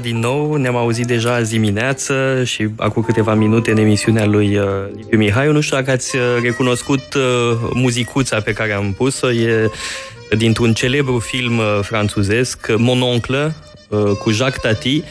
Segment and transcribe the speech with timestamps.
[0.00, 4.56] ziua din nou, ne-am auzit deja azi dimineață și acum câteva minute în emisiunea lui
[4.56, 4.64] uh,
[4.96, 5.52] Liviu Mihai.
[5.52, 7.22] Nu știu dacă ați uh, recunoscut uh,
[7.74, 9.70] muzicuța pe care am pus-o, e
[10.36, 13.54] dintr-un celebru film franțuzesc, Mon Oncle,
[14.18, 15.02] cu Jacques Tati.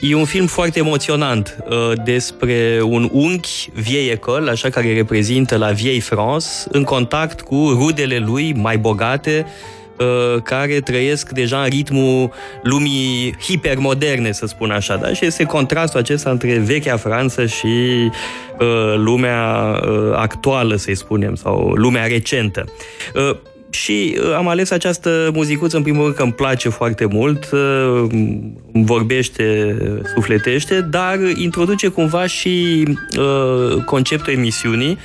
[0.00, 1.56] E un film foarte emoționant
[2.04, 8.18] despre un unchi vie ecol, așa care reprezintă la Vieille France, în contact cu rudele
[8.18, 9.79] lui mai bogate, Uh,
[10.42, 15.12] care trăiesc deja în ritmul lumii hipermoderne, să spun așa, da?
[15.12, 17.66] Și este contrastul acesta între vechea Franță și
[18.58, 22.64] uh, lumea uh, actuală, să-i spunem, sau lumea recentă.
[23.14, 23.36] Uh,
[23.70, 28.04] și uh, am ales această muzicuță, în primul rând, că îmi place foarte mult, uh,
[28.72, 29.76] vorbește,
[30.14, 32.84] sufletește, dar introduce cumva și
[33.18, 34.98] uh, conceptul emisiunii.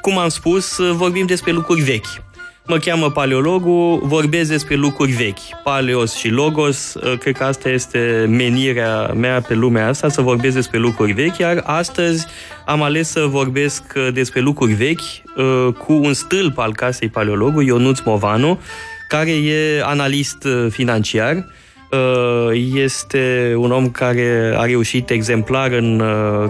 [0.00, 2.29] Cum am spus, uh, vorbim despre lucruri vechi
[2.66, 5.62] Mă cheamă Paleologul, vorbesc despre lucruri vechi.
[5.64, 10.54] Paleos și Logos, ă, cred că asta este menirea mea pe lumea asta, să vorbesc
[10.54, 12.26] despre lucruri vechi, iar astăzi
[12.66, 15.00] am ales să vorbesc ă, despre lucruri vechi
[15.38, 18.60] ă, cu un stâlp al casei Paleologul, Ionuț Movanu,
[19.08, 21.46] care e analist financiar,
[22.74, 26.02] este un om care a reușit exemplar în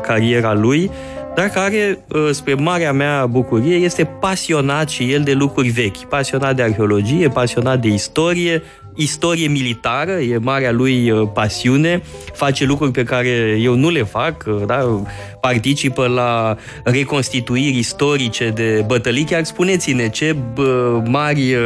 [0.02, 0.90] cariera lui,
[1.34, 6.56] dar care, uh, spre marea mea bucurie, este pasionat și el de lucruri vechi, pasionat
[6.56, 8.62] de arheologie, pasionat de istorie,
[8.94, 12.02] istorie militară, e marea lui uh, pasiune,
[12.32, 15.02] face lucruri pe care eu nu le fac, uh, da?
[15.40, 19.24] participă la reconstituiri istorice de bătălii.
[19.24, 20.36] Chiar spuneți-ne ce
[21.04, 21.56] mari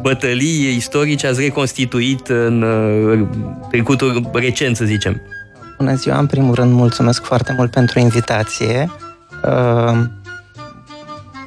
[0.00, 2.64] bătălii istorice ați reconstituit în
[3.70, 5.22] trecutul recent, să zicem.
[5.82, 8.90] Bună ziua, în primul rând mulțumesc foarte mult pentru invitație.
[9.44, 9.98] Uh,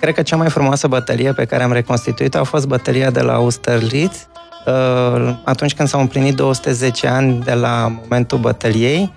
[0.02, 3.34] cred că cea mai frumoasă bătălie pe care am reconstituit-o a fost bătălia de la
[3.34, 4.28] Austerlitz,
[4.66, 9.14] uh, atunci când s-au împlinit 210 ani de la momentul bătăliei.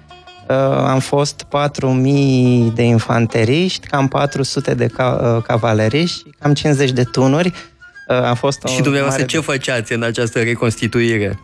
[0.49, 0.57] Uh,
[0.87, 7.53] am fost 4.000 de infanteriști, cam 400 de ca- cavaleriști, cam 50 de tunuri.
[8.07, 9.37] A fost și dumneavoastră mare...
[9.37, 11.39] ce făceați în această reconstituire?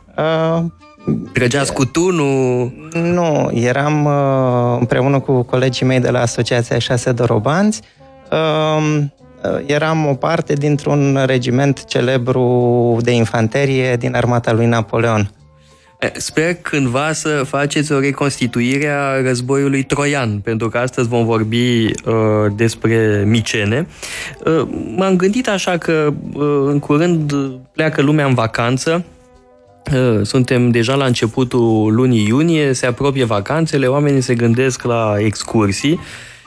[1.06, 2.72] Uh, Trăgeați cu tunul?
[2.92, 7.80] Nu, eram uh, împreună cu colegii mei de la Asociația Șase Dorobanți.
[8.30, 9.04] Uh,
[9.66, 15.30] eram o parte dintr-un regiment celebru de infanterie din armata lui Napoleon.
[16.16, 21.92] Sper cândva să faceți o reconstituire a războiului troian, pentru că astăzi vom vorbi uh,
[22.56, 23.86] despre micene.
[24.44, 27.34] Uh, m-am gândit așa că uh, în curând
[27.72, 29.02] pleacă lumea în vacanță, Ă,
[30.22, 36.00] suntem deja la începutul lunii iunie, se apropie vacanțele, oamenii se gândesc la excursii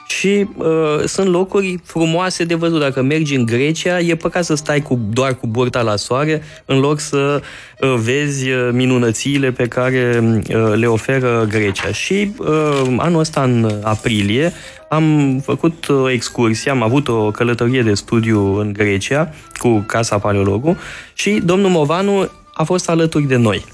[0.07, 2.79] și uh, sunt locuri frumoase de văzut.
[2.79, 6.79] Dacă mergi în Grecia, e păcat să stai cu, doar cu burta la soare, în
[6.79, 7.41] loc să
[7.81, 11.91] uh, vezi minunățiile pe care uh, le oferă Grecia.
[11.91, 14.53] Și uh, anul ăsta, în aprilie,
[14.89, 20.77] am făcut o excursie, am avut o călătorie de studiu în Grecia cu Casa Paleologu
[21.13, 23.65] și domnul Movanu a fost alături de noi.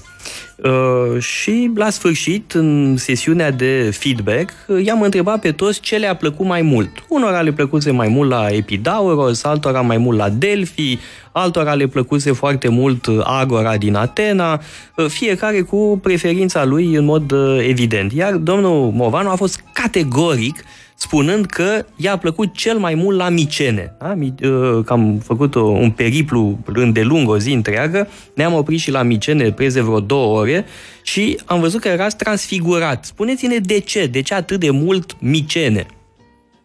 [0.56, 4.50] Uh, și la sfârșit, în sesiunea de feedback,
[4.84, 6.90] i-am întrebat pe toți ce le-a plăcut mai mult.
[7.08, 10.98] Unora le plăcuse mai mult la Epidauros, altora mai mult la Delphi,
[11.32, 14.60] altora le plăcuse foarte mult Agora din Atena,
[14.96, 18.12] uh, fiecare cu preferința lui în mod uh, evident.
[18.12, 23.96] Iar domnul Movanu a fost categoric spunând că i-a plăcut cel mai mult la Micene.
[23.98, 24.14] Da?
[24.18, 29.52] Uh, că am făcut un periplu îndelung, o zi întreagă, ne-am oprit și la Micene,
[29.52, 30.64] preze vreo două ore
[31.02, 33.04] și am văzut că erați transfigurat.
[33.04, 35.86] Spuneți-ne de ce, de ce atât de mult Micene?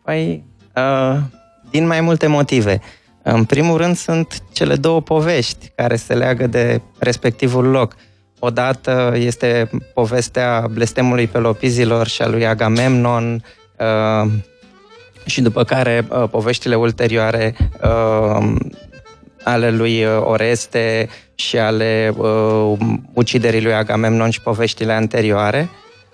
[0.04, 0.44] Păi,
[0.76, 1.18] uh,
[1.72, 2.82] din mai multe motive.
[3.24, 7.96] În primul rând sunt cele două povești care se leagă de respectivul loc.
[8.40, 13.59] Odată este povestea blestemului pelopizilor și a lui Agamemnon, Uh,
[15.26, 18.56] și după care uh, poveștile ulterioare uh,
[19.44, 22.14] ale lui Oreste și ale
[23.14, 25.70] uciderii lui Agamemnon și poveștile anterioare.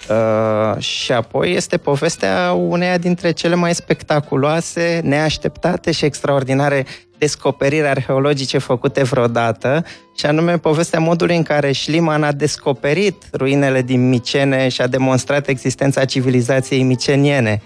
[0.10, 6.86] Uh, și apoi este povestea uneia dintre cele mai spectaculoase, neașteptate și extraordinare
[7.18, 9.86] descoperiri arheologice făcute vreodată,
[10.18, 15.48] și anume povestea modului în care Schliemann a descoperit ruinele din Micene și a demonstrat
[15.48, 17.62] existența civilizației miceniene.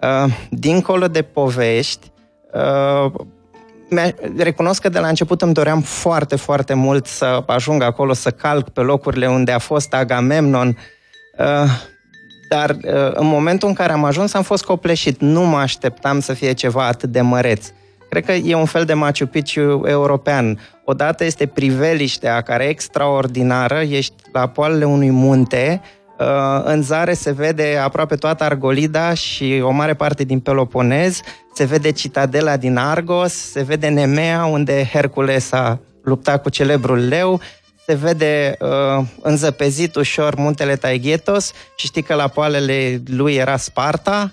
[0.00, 2.10] Uh, dincolo de povești,
[2.52, 3.12] uh,
[4.36, 8.68] recunosc că de la început îmi doream foarte, foarte mult să ajung acolo, să calc
[8.68, 10.78] pe locurile unde a fost Agamemnon,
[11.38, 11.70] uh,
[12.48, 12.76] dar
[13.12, 15.20] în momentul în care am ajuns am fost copleșit.
[15.20, 17.66] Nu mă așteptam să fie ceva atât de măreț.
[18.10, 20.58] Cred că e un fel de Machu Picchu european.
[20.84, 25.80] Odată este priveliștea care e extraordinară, ești la poalele unui munte,
[26.64, 31.20] în zare se vede aproape toată Argolida și o mare parte din Peloponez,
[31.54, 37.40] se vede citadela din Argos, se vede Nemea, unde Hercules a luptat cu celebrul leu,
[37.86, 41.52] se vede uh, înzăpezit ușor muntele Taighetos.
[41.76, 44.32] Și știi că la poalele lui era Sparta,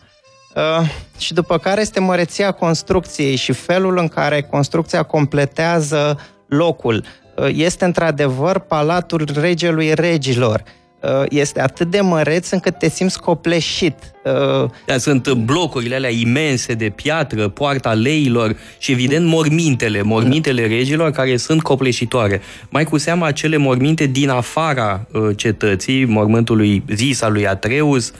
[0.57, 7.03] Uh, și după care este măreția construcției și felul în care construcția completează locul.
[7.35, 10.63] Uh, este într-adevăr palatul regelui regilor.
[11.01, 13.95] Uh, este atât de măreț încât te simți copleșit.
[14.23, 21.11] Uh, da, sunt blocurile alea imense de piatră, poarta leilor și evident mormintele, mormintele regilor
[21.11, 22.41] care sunt copleșitoare.
[22.69, 28.13] Mai cu seama acele morminte din afara uh, cetății, mormântul Zis al lui Atreus,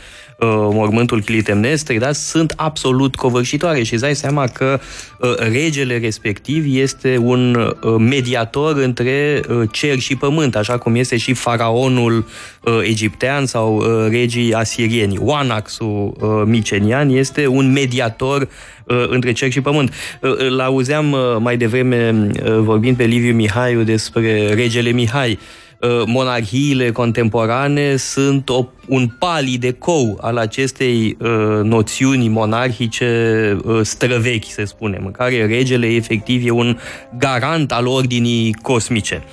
[0.72, 4.80] mormântul Clitemnestrei, da, sunt absolut covârșitoare și îți dai seama că
[5.51, 9.42] regele respectiv este un mediator între
[9.72, 12.25] cer și pământ, așa cum este și faraonul
[12.84, 15.18] egiptean sau regii asirieni.
[15.22, 18.48] Wanaxul uh, micenian este un mediator
[18.88, 19.94] uh, între cer și pământ.
[20.22, 25.40] Uh, îl auzeam uh, mai devreme uh, vorbind pe Liviu Mihaiu despre regele Mihai.
[25.82, 29.12] Uh, monarhiile contemporane sunt o, un
[29.80, 31.30] cou al acestei uh,
[31.64, 36.78] noțiuni monarhice uh, străvechi, să spunem, în care regele efectiv e un
[37.18, 39.24] garant al ordinii cosmice.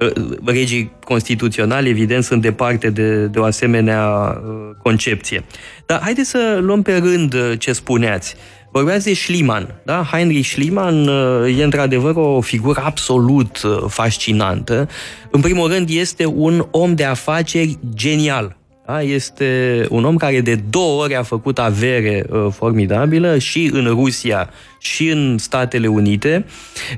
[0.00, 5.44] Uh, regii constituționali, evident, sunt departe de, de o asemenea uh, concepție.
[5.86, 8.36] Dar haideți să luăm pe rând uh, ce spuneați.
[8.76, 10.08] Vorbeați de Schliemann, da?
[10.10, 14.88] Heinrich Schliemann uh, e într-adevăr o figură absolut fascinantă.
[15.30, 18.56] În primul rând este un om de afaceri genial.
[18.86, 19.02] Da?
[19.02, 24.50] Este un om care de două ori a făcut avere uh, formidabilă și în Rusia
[24.78, 26.46] și în Statele Unite,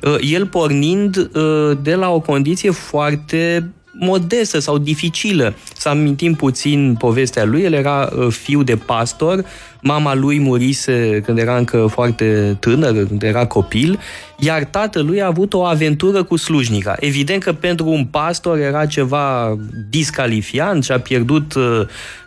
[0.02, 5.54] uh, el pornind uh, de la o condiție foarte modestă sau dificilă.
[5.76, 7.62] Să amintim puțin povestea lui.
[7.62, 9.44] El era uh, fiu de pastor,
[9.86, 13.98] mama lui murise când era încă foarte tânăr, când era copil,
[14.38, 16.96] iar tatălui a avut o aventură cu slujnica.
[16.98, 19.56] Evident că pentru un pastor era ceva
[19.90, 21.80] discalifiant și a pierdut uh,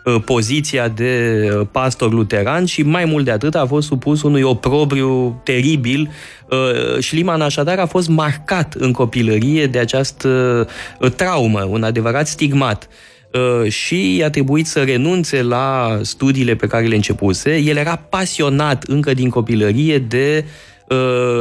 [0.04, 4.42] uh poziția de uh, pastor luteran și mai mult de atât a fost supus unui
[4.42, 6.10] oprobriu teribil
[6.50, 10.28] Uh, Schliemann așadar a fost marcat în copilărie de această
[10.98, 12.94] uh, traumă, un adevărat stigmat uh,
[13.68, 17.56] și i-a trebuit să renunțe la studiile pe care le începuse.
[17.56, 20.44] El era pasionat încă din copilărie de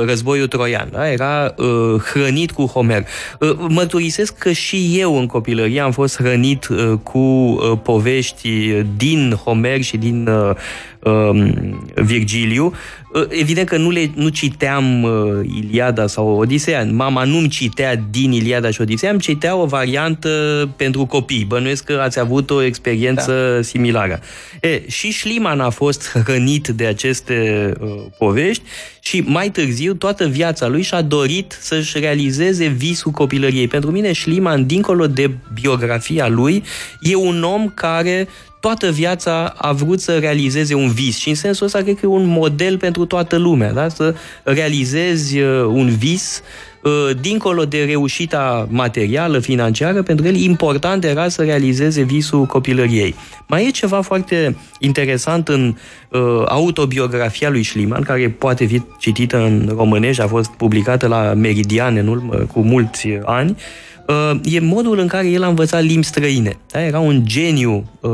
[0.06, 0.90] războiul troian.
[0.92, 1.12] Da?
[1.12, 3.06] Era uh, hrănit cu Homer.
[3.40, 9.40] Uh, mărturisesc că și eu în copilărie am fost hrănit uh, cu uh, povești din
[9.44, 10.56] Homer și din uh,
[11.00, 12.74] Um, Virgiliu.
[13.14, 15.12] Uh, evident că nu, le, nu citeam uh,
[15.56, 16.86] Iliada sau Odiseea.
[16.92, 20.30] Mama nu-mi citea din Iliada și Odiseea, îmi citea o variantă
[20.76, 21.46] pentru copii.
[21.46, 23.62] Bănuiesc că ați avut o experiență da.
[23.62, 24.20] similară.
[24.62, 28.64] E, și Schliemann a fost hrănit de aceste uh, povești
[29.00, 33.68] și mai târziu toată viața lui și-a dorit să-și realizeze visul copilăriei.
[33.68, 36.64] Pentru mine Schliemann, dincolo de biografia lui,
[37.02, 38.28] e un om care
[38.60, 42.08] toată viața a vrut să realizeze un vis și în sensul ăsta cred că e
[42.08, 43.88] un model pentru toată lumea, da?
[43.88, 46.42] să realizezi uh, un vis
[46.84, 53.16] uh, dincolo de reușita materială, financiară, pentru el important era să realizeze visul copilăriei.
[53.48, 55.76] Mai e ceva foarte interesant în
[56.10, 61.96] uh, autobiografia lui Schliemann, care poate fi citită în românești, a fost publicată la Meridian
[61.96, 63.99] în urmă cu mulți ani, uh, uh,
[64.44, 66.58] e modul în care el a învățat limbi străine.
[66.72, 66.82] Da?
[66.82, 68.12] Era un geniu uh,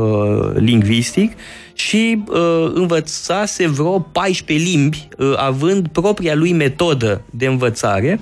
[0.54, 1.32] lingvistic
[1.74, 8.20] și uh, învățase vreo 14 limbi, uh, având propria lui metodă de învățare,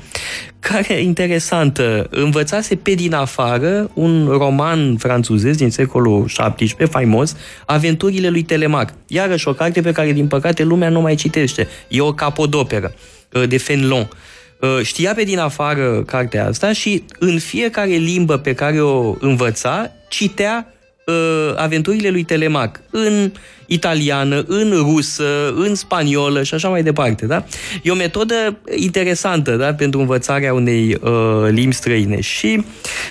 [0.61, 8.43] care, interesantă, învățase pe din afară un roman franțuzez din secolul XVII, faimos, Aventurile lui
[8.43, 8.95] Telemac.
[9.07, 11.69] Iarăși o carte pe care, din păcate, lumea nu mai citește.
[11.89, 12.95] E o capodoperă
[13.33, 14.01] uh, de Fenelon.
[14.01, 14.44] Uh, Uh,
[14.83, 20.75] știa pe din afară cartea asta și în fiecare limbă pe care o învăța, citea
[21.07, 23.31] uh, aventurile lui Telemac în
[23.67, 27.27] italiană, în rusă, în spaniolă și așa mai departe.
[27.27, 27.45] Da?
[27.83, 29.75] E o metodă interesantă da?
[29.75, 32.21] pentru învățarea unei uh, limbi străine.
[32.21, 32.65] Și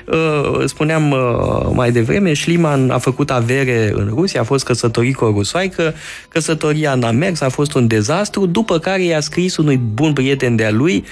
[0.05, 5.25] uh, spuneam uh, mai devreme, Schliemann a făcut avere în Rusia, a fost căsătorit cu
[5.25, 5.93] o rusoaică,
[6.27, 10.71] căsătoria n-a mers, a fost un dezastru, după care i-a scris unui bun prieten de-a
[10.71, 11.05] lui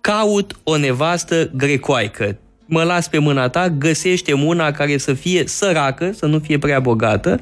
[0.00, 2.38] caut o nevastă grecoaică.
[2.66, 6.80] Mă las pe mâna ta, găsește una care să fie săracă, să nu fie prea
[6.80, 7.40] bogată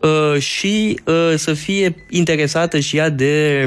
[0.00, 3.66] uh, și uh, să fie interesată și ea de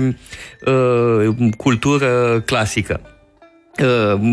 [0.65, 3.01] uh, cultură clasică.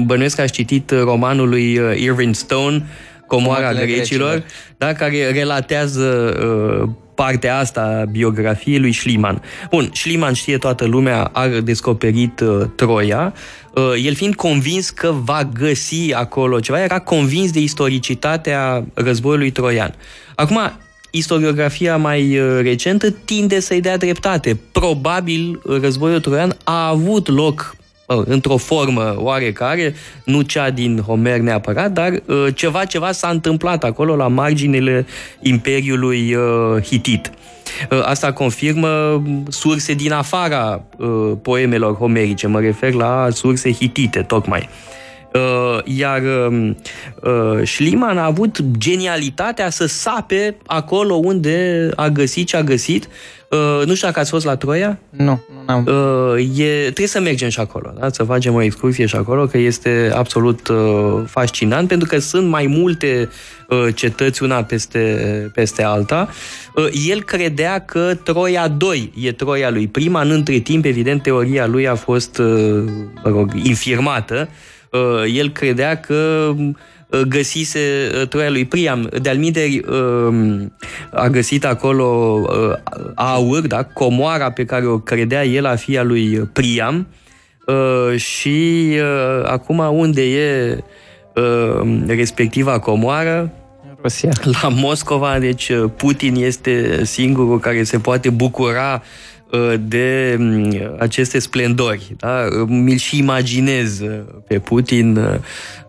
[0.05, 2.87] Bănuiesc că aș citit romanul lui Irving Stone,
[3.27, 4.45] Comoara grecilor, grecilor,
[4.79, 6.37] da, care relatează
[6.83, 9.43] uh, partea asta a biografiei lui Schliemann.
[9.71, 13.60] Bun, Schliemann știe toată lumea, a descoperit uh, Troia, uh,
[14.05, 19.95] el fiind convins că va găsi acolo ceva, era convins de istoricitatea războiului troian.
[20.35, 20.59] Acum,
[21.11, 24.59] istoriografia mai uh, recentă tinde să-i dea dreptate.
[24.73, 27.77] Probabil războiul troian a avut loc
[28.25, 34.17] într-o formă oarecare, nu cea din Homer neapărat, dar uh, ceva, ceva s-a întâmplat acolo
[34.17, 35.07] la marginile
[35.41, 37.31] Imperiului uh, Hitit.
[37.91, 40.83] Uh, asta confirmă surse din afara
[41.43, 44.69] poemelor homerice, mă refer la surse hitite, tocmai.
[45.85, 46.77] Iar um,
[47.65, 53.09] Schliemann a avut genialitatea să sape acolo unde a găsit ce a găsit,
[53.51, 54.99] Uh, nu știu dacă ați fost la Troia.
[55.11, 55.87] Nu, nu am.
[55.87, 58.09] Uh, e, trebuie să mergem și acolo, da?
[58.09, 62.67] să facem o excursie și acolo, că este absolut uh, fascinant, pentru că sunt mai
[62.67, 63.29] multe
[63.69, 66.29] uh, cetăți una peste, peste alta.
[66.75, 71.67] Uh, el credea că Troia 2 e Troia lui prima, în între timp, evident, teoria
[71.67, 72.85] lui a fost, uh,
[73.23, 74.49] mă rog, infirmată.
[74.91, 76.53] Uh, el credea că
[77.11, 79.09] Uh, găsise uh, Troia lui Priam.
[79.23, 79.39] De-al
[79.89, 80.73] um,
[81.13, 82.05] a găsit acolo
[82.43, 82.77] uh,
[83.15, 83.83] aur, da?
[83.83, 87.07] comoara pe care o credea el a fi a lui Priam
[88.17, 88.97] și
[89.45, 90.79] acum unde e
[92.07, 93.53] respectiva comoară,
[94.03, 94.31] Rusia.
[94.63, 99.40] La Moscova, deci Putin este singurul care se poate bucura Uh,
[99.81, 102.15] de mm, aceste splendori.
[102.17, 102.49] Da?
[102.67, 104.09] Mi-l și imaginez uh,
[104.47, 105.35] pe Putin, uh,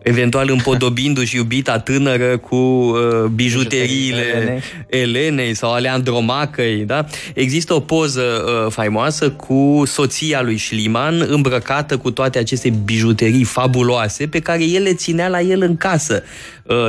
[0.04, 2.94] eventual împodobindu-și iubita tânără cu
[3.34, 4.62] bijuteriile Elene.
[4.88, 6.84] Elenei sau ale Andromacăi.
[6.86, 7.06] Da?
[7.34, 8.24] Există o poză
[8.70, 14.94] faimoasă cu soția lui Schliemann îmbrăcată cu toate aceste bijuterii fabuloase pe care el le
[14.94, 16.24] ținea la el în casă.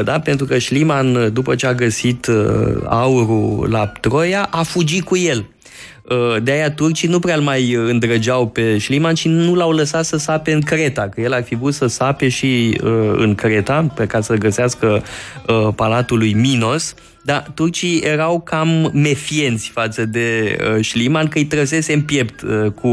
[0.05, 0.21] Da?
[0.21, 2.26] Pentru că Schliemann, după ce a găsit
[2.85, 5.62] aurul la Troia, a fugit cu el Uh,
[6.42, 10.61] de-aia turcii nu prea mai îndrăgeau pe Schliemann și nu l-au lăsat să sape în
[10.61, 14.35] Creta, că el ar fi vrut să sape și uh, în Creta, pe ca să
[14.35, 15.02] găsească
[15.49, 21.45] uh, palatul lui Minos, dar turcii erau cam mefienți față de uh, Schliemann, că îi
[21.45, 22.88] trăsese în piept uh, cu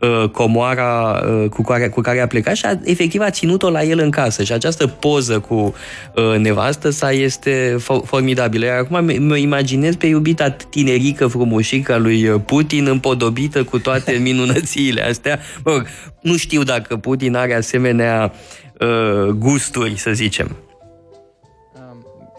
[0.00, 3.82] uh, comoara uh, cu, care, cu care a plecat și a, efectiv a ținut-o la
[3.82, 4.42] el în casă.
[4.42, 5.74] Și această poză cu
[6.14, 8.64] uh, nevastă sa este fo- formidabilă.
[8.64, 15.38] Iar acum mă imaginez pe iubita tinerică frumușică lui Putin împodobită cu toate minunățiile astea.
[15.64, 15.82] Mă
[16.20, 18.32] nu știu dacă Putin are asemenea
[18.80, 20.56] uh, gusturi, să zicem.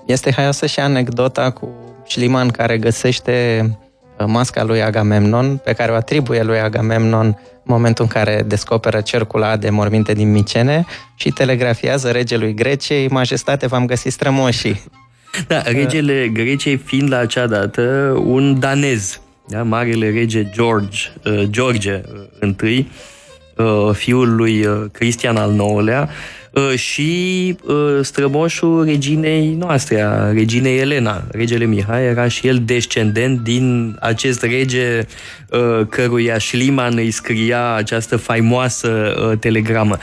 [0.09, 1.69] Este haioasă și anecdota cu
[2.07, 3.61] Schliemann care găsește
[4.17, 9.01] uh, masca lui Agamemnon, pe care o atribuie lui Agamemnon în momentul în care descoperă
[9.01, 10.85] cercul de morminte din Micene
[11.15, 14.83] și telegrafiază regelui Greciei, Majestate, v-am găsit strămoșii.
[15.47, 17.81] Da, regele Greciei fiind la acea dată
[18.25, 19.63] un danez, da?
[19.63, 22.01] marele rege George, uh, George
[22.41, 22.87] uh, I,
[23.57, 26.38] uh, fiul lui uh, Cristian al IX-lea, Uh,
[26.75, 31.23] și uh, strămoșul reginei noastre, a reginei Elena.
[31.31, 35.05] Regele Mihai era și el descendent din acest rege
[35.49, 39.97] uh, căruia Schliemann îi scria această faimoasă telegramă.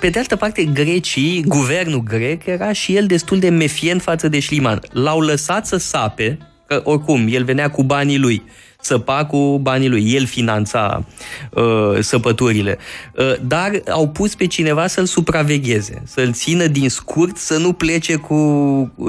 [0.00, 4.40] Pe de altă parte, grecii, guvernul grec, era și el destul de mefient față de
[4.40, 4.80] Schliemann.
[4.92, 8.42] L-au lăsat să sape, că oricum, el venea cu banii lui
[8.86, 11.04] săpa cu banii lui, el finanța
[11.50, 12.78] uh, săpăturile.
[13.12, 18.14] Uh, dar au pus pe cineva să-l supravegheze, să-l țină din scurt, să nu plece
[18.14, 18.36] cu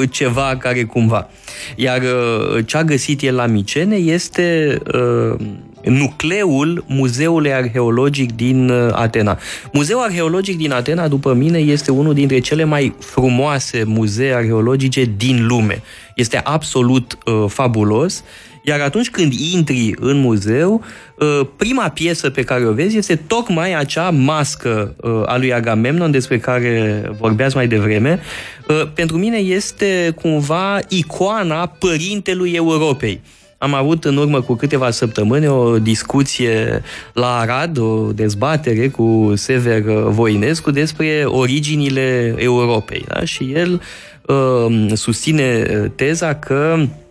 [0.10, 1.29] ceva care cumva.
[1.75, 5.39] Iar uh, ce a găsit el la Micene este uh,
[5.84, 9.39] nucleul Muzeului Arheologic din uh, Atena.
[9.74, 15.48] Muzeul Arheologic din Atena, după mine, este unul dintre cele mai frumoase muzee arheologice din
[15.48, 15.81] lume.
[16.15, 18.24] Este absolut uh, fabulos
[18.67, 20.83] iar atunci când intri în muzeu,
[21.15, 26.12] uh, prima piesă pe care o vezi este tocmai acea mască uh, a lui Agamemnon
[26.12, 28.19] despre care vorbeați mai devreme.
[28.67, 33.21] Uh, pentru mine este cumva icoana părintelui Europei.
[33.57, 36.81] Am avut în urmă cu câteva săptămâni o discuție
[37.13, 43.05] la Arad, o dezbatere cu Sever Voinescu despre originile Europei.
[43.07, 43.25] Da?
[43.25, 43.81] Și el
[44.25, 45.63] uh, susține
[45.95, 47.07] teza că uh, Uh,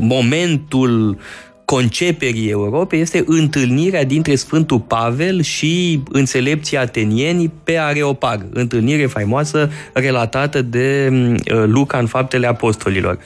[0.00, 1.18] momentul
[1.64, 10.62] conceperii Europei este întâlnirea dintre Sfântul Pavel și înțelepții atenieni pe Areopag, întâlnire faimoasă relatată
[10.62, 13.18] de uh, Luca în Faptele Apostolilor.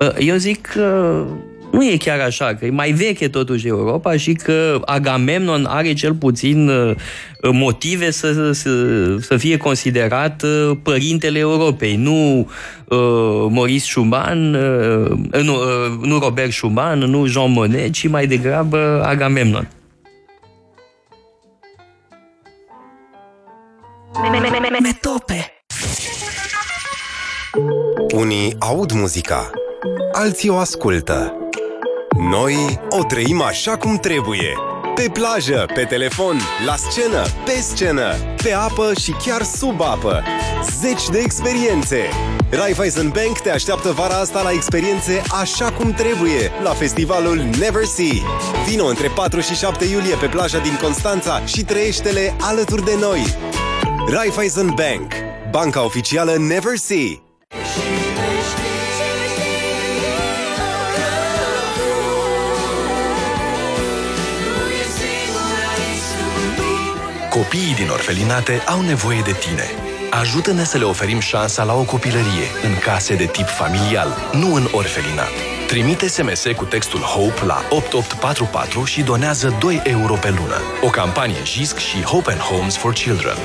[0.00, 1.24] Uh, eu zic că
[1.70, 6.14] nu e chiar așa, că e mai veche totuși Europa și că Agamemnon are cel
[6.14, 6.94] puțin uh,
[7.52, 8.70] motive să, să,
[9.20, 12.38] să fie considerat uh, părintele Europei, nu
[12.84, 19.02] uh, Maurice Schumann, uh, nu, uh, nu Robert Schumann, nu Jean Monnet, ci mai degrabă
[19.04, 19.68] Agamemnon.
[24.82, 25.52] Metope
[28.14, 29.50] Unii aud muzica,
[30.12, 31.47] alții o ascultă.
[32.18, 34.52] Noi o trăim așa cum trebuie.
[34.94, 40.22] Pe plajă, pe telefon, la scenă, pe scenă, pe apă și chiar sub apă.
[40.80, 42.08] Zeci de experiențe!
[42.50, 48.22] Raiffeisen Bank te așteaptă vara asta la experiențe așa cum trebuie la festivalul Never See.
[48.68, 53.36] Vino între 4 și 7 iulie pe plaja din Constanța și trăiește-le alături de noi.
[54.10, 55.12] Raiffeisen Bank,
[55.50, 57.22] banca oficială Never See.
[67.38, 69.70] Copiii din orfelinate au nevoie de tine.
[70.10, 74.68] Ajută-ne să le oferim șansa la o copilărie în case de tip familial, nu în
[74.72, 75.30] orfelinat.
[75.66, 80.60] Trimite SMS cu textul HOPE la 8844 și donează 2 euro pe lună.
[80.82, 83.36] O campanie JISC și Hope and Homes for Children.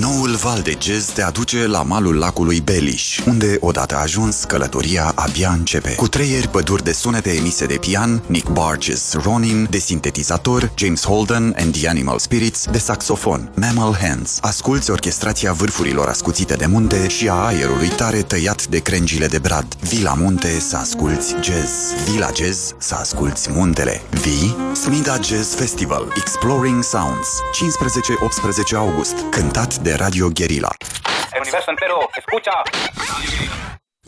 [0.00, 5.50] Noul val de jazz te aduce la malul lacului Beliș, unde, odată ajuns, călătoria abia
[5.50, 5.94] începe.
[5.94, 11.54] Cu treieri păduri de sunete emise de pian, Nick Barges, Ronin, de sintetizator, James Holden
[11.58, 14.38] and the Animal Spirits, de saxofon, Mammal Hands.
[14.40, 19.66] Asculți orchestrația vârfurilor ascuțite de munte și a aerului tare tăiat de crengile de brad.
[19.80, 21.72] Vii la munte să asculți jazz.
[22.08, 24.02] Vii la jazz să asculți muntele.
[24.10, 24.56] Vii?
[24.72, 27.28] Smida Jazz Festival Exploring Sounds
[28.72, 30.70] 15-18 august Cântat de Radio Guerilla
[31.32, 32.52] El universo entero, escucha.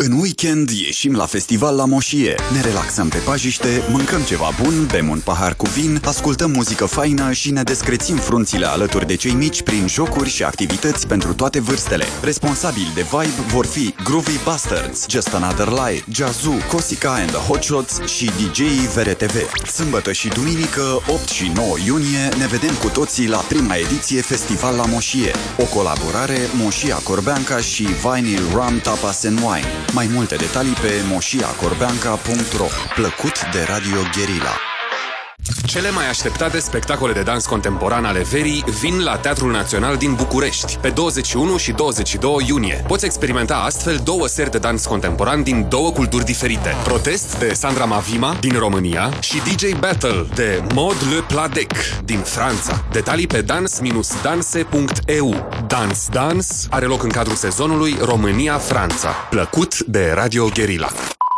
[0.04, 5.08] În weekend ieșim la festival la Moșie, ne relaxăm pe pajiște, mâncăm ceva bun, bem
[5.08, 9.62] un pahar cu vin, ascultăm muzică faină și ne descrețim frunțile alături de cei mici
[9.62, 12.04] prin jocuri și activități pentru toate vârstele.
[12.22, 17.62] Responsabili de vibe vor fi Groovy Bastards, Just Another Lie, Jazzu, Cosica and the Hot
[17.62, 18.60] Shots și DJ
[18.94, 19.66] VRTV.
[19.66, 24.76] Sâmbătă și duminică, 8 și 9 iunie, ne vedem cu toții la prima ediție Festival
[24.76, 29.81] la Moșie, o colaborare Moșia Corbeanca și Vinyl Rum Tapas and Wine.
[29.92, 34.56] Mai multe detalii pe moșiacorbeanca.ro Plăcut de Radio Guerilla
[35.66, 40.76] Cele mai așteptate spectacole de dans contemporan ale verii vin la Teatrul Național din București,
[40.76, 42.84] pe 21 și 22 iunie.
[42.86, 46.74] Poți experimenta astfel două seri de dans contemporan din două culturi diferite.
[46.84, 51.72] Protest de Sandra Mavima din România și DJ Battle de Mod Le Pladec
[52.04, 52.84] din Franța.
[52.92, 59.10] Detalii pe dans-danse.eu Dans Dans are loc în cadrul sezonului România-Franța.
[59.30, 60.88] Plăcut de Radio Guerilla.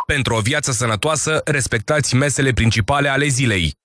[0.05, 3.83] Pentru o viață sănătoasă, respectați mesele principale ale zilei.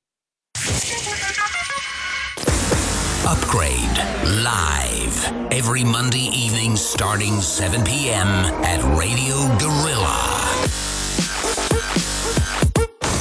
[3.24, 3.96] Upgrade
[4.44, 5.16] live
[5.50, 8.28] every Monday evening starting 7 p.m.
[8.62, 10.20] at Radio Gorilla.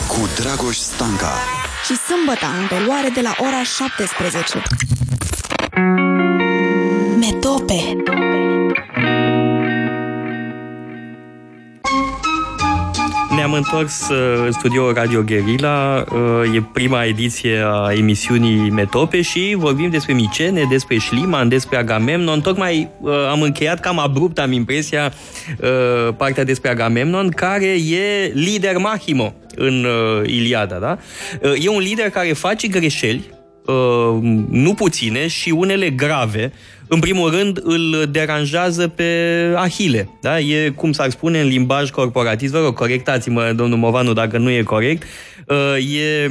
[0.08, 1.34] Cu Dragoș Stanca
[1.86, 4.64] și sâmbătă în reluare de la ora 17.
[13.50, 19.56] Ne-am întors uh, în studio Radio Guerilla, uh, e prima ediție a emisiunii Metope și
[19.58, 22.42] vorbim despre Micene, despre Schliemann, despre Agamemnon.
[22.42, 25.14] Tocmai uh, am încheiat cam abrupt, am impresia,
[26.18, 29.86] partea despre Agamemnon, care e lider Mahimo în
[30.26, 30.76] Iliada.
[30.76, 30.98] Da?
[31.62, 33.30] E un lider care face greșeli,
[34.50, 36.52] nu puține și unele grave,
[36.90, 39.04] în primul rând, îl deranjează pe
[39.56, 40.10] Ahile.
[40.22, 40.40] Da?
[40.40, 44.62] E, cum s-ar spune în limbaj corporatist, vă rog, corectați-mă, domnul Movanu, dacă nu e
[44.62, 45.04] corect,
[45.48, 46.28] uh, e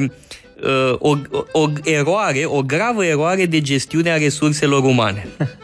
[0.63, 1.17] uh, o,
[1.53, 5.27] o eroare, o gravă eroare de gestiune a resurselor umane.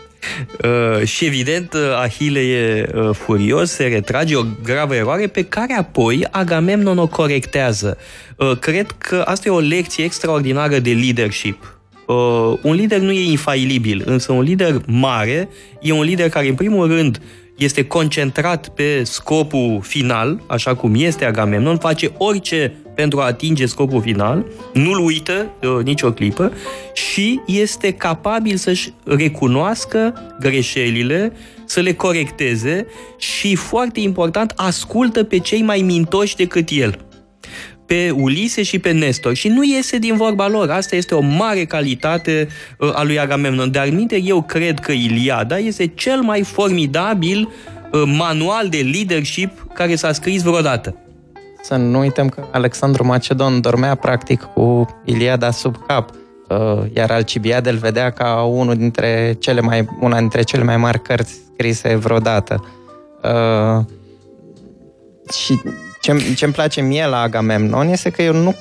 [0.64, 6.26] Uh, și evident, Ahile e uh, furios, se retrage, o gravă eroare pe care apoi
[6.30, 7.98] Agamemnon o corectează.
[8.36, 11.73] Uh, cred că asta e o lecție extraordinară de leadership
[12.06, 15.48] uh, un lider nu e infailibil, însă un lider mare
[15.80, 17.20] e un lider care, în primul rând,
[17.56, 24.00] este concentrat pe scopul final, așa cum este Agamemnon, face orice pentru a atinge scopul
[24.00, 26.52] final, nu-l uită uh, nicio clipă
[26.92, 31.32] și este capabil să-și recunoască greșelile,
[31.64, 32.86] să le corecteze
[33.18, 36.98] și, foarte important, ascultă pe cei mai mintoși decât el
[37.86, 40.70] pe Ulise și pe Nestor și nu iese din vorba lor.
[40.70, 43.70] Asta este o mare calitate uh, a lui Agamemnon.
[43.70, 47.48] Dar minte, eu cred că Iliada este cel mai formidabil
[47.92, 50.96] uh, manual de leadership care s-a scris vreodată.
[51.62, 56.10] Să nu uităm că Alexandru Macedon dormea practic cu Iliada sub cap,
[56.48, 61.02] uh, iar Alcibiade îl vedea ca unul dintre cele mai, una dintre cele mai mari
[61.02, 62.64] cărți scrise vreodată.
[63.22, 63.84] Uh,
[65.32, 65.60] și
[66.04, 68.54] ce, ce-mi place mie la Agamemnon este că eu nu...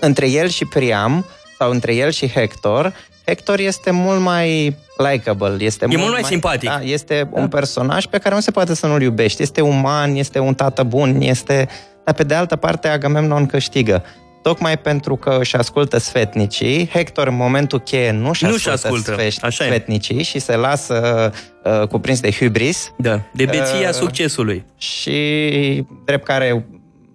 [0.00, 1.26] Între el și Priam,
[1.58, 6.68] sau între el și Hector, Hector este mult mai likable, este e mult mai simpatic.
[6.68, 7.40] Da, este da.
[7.40, 9.42] un personaj pe care nu se poate să nu-l iubești.
[9.42, 11.68] Este uman, este un tată bun, este...
[12.04, 14.04] Dar pe de altă parte Agamemnon câștigă.
[14.42, 19.12] Tocmai pentru că își ascultă sfetnicii, Hector în momentul cheie nu își ascultă, ascultă.
[19.12, 21.30] Sfești, Așa sfetnicii și se lasă
[21.64, 22.92] uh, cuprins de hubris.
[22.96, 24.64] Da, de beția uh, succesului.
[24.78, 25.20] Și
[26.04, 26.66] drept care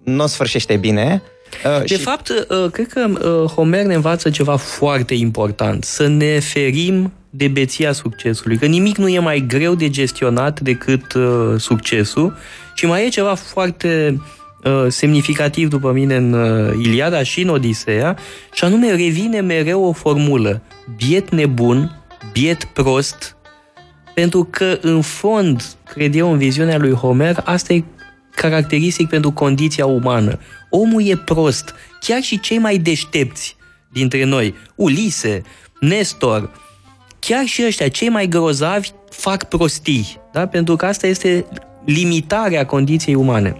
[0.04, 1.22] nu sfârșește bine,
[1.66, 2.02] Uh, de și...
[2.02, 7.48] fapt, uh, cred că uh, Homer ne învață ceva foarte important, să ne ferim de
[7.48, 12.38] beția succesului, că nimic nu e mai greu de gestionat decât uh, succesul
[12.74, 14.43] și mai e ceva foarte uh,
[14.88, 18.18] semnificativ după mine în uh, Iliada și în Odiseea
[18.54, 20.62] și anume revine mereu o formulă,
[20.96, 23.36] biet nebun, biet prost,
[24.14, 27.84] pentru că în fond, cred eu, în viziunea lui Homer, asta e
[28.36, 30.40] caracteristic pentru condiția umană.
[30.70, 33.56] Omul e prost, chiar și cei mai deștepți
[33.92, 35.42] dintre noi, Ulise,
[35.80, 36.52] Nestor,
[37.20, 40.48] chiar și ăștia, cei mai grozavi, fac prostii, da?
[40.48, 41.46] pentru că asta este
[41.86, 43.56] limitarea condiției umane.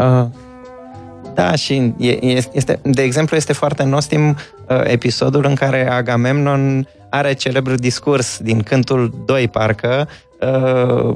[0.00, 0.26] Uh,
[1.34, 1.94] da, și
[2.52, 8.62] este, de exemplu, este foarte nostim uh, episodul în care Agamemnon are celebrul discurs din
[8.62, 10.29] Cântul 2, parcă, Uh,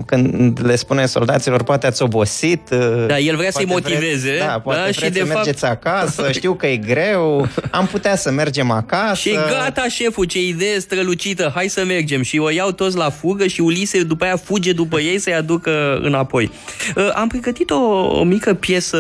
[0.06, 2.70] când le spune soldaților, poate ați obosit.
[2.70, 4.28] Uh, da, el vrea să-i motiveze.
[4.28, 5.34] Vreți, da, poate da, vreți și de să fapt...
[5.34, 9.14] mergeți acasă, știu că e greu, am putea să mergem acasă.
[9.14, 12.22] Și gata, șeful, ce idee strălucită, hai să mergem.
[12.22, 15.98] Și o iau toți la fugă și Ulise după aia fuge după ei să-i aducă
[16.02, 16.50] înapoi.
[16.96, 17.80] Uh, am pregătit o,
[18.18, 18.98] o mică piesă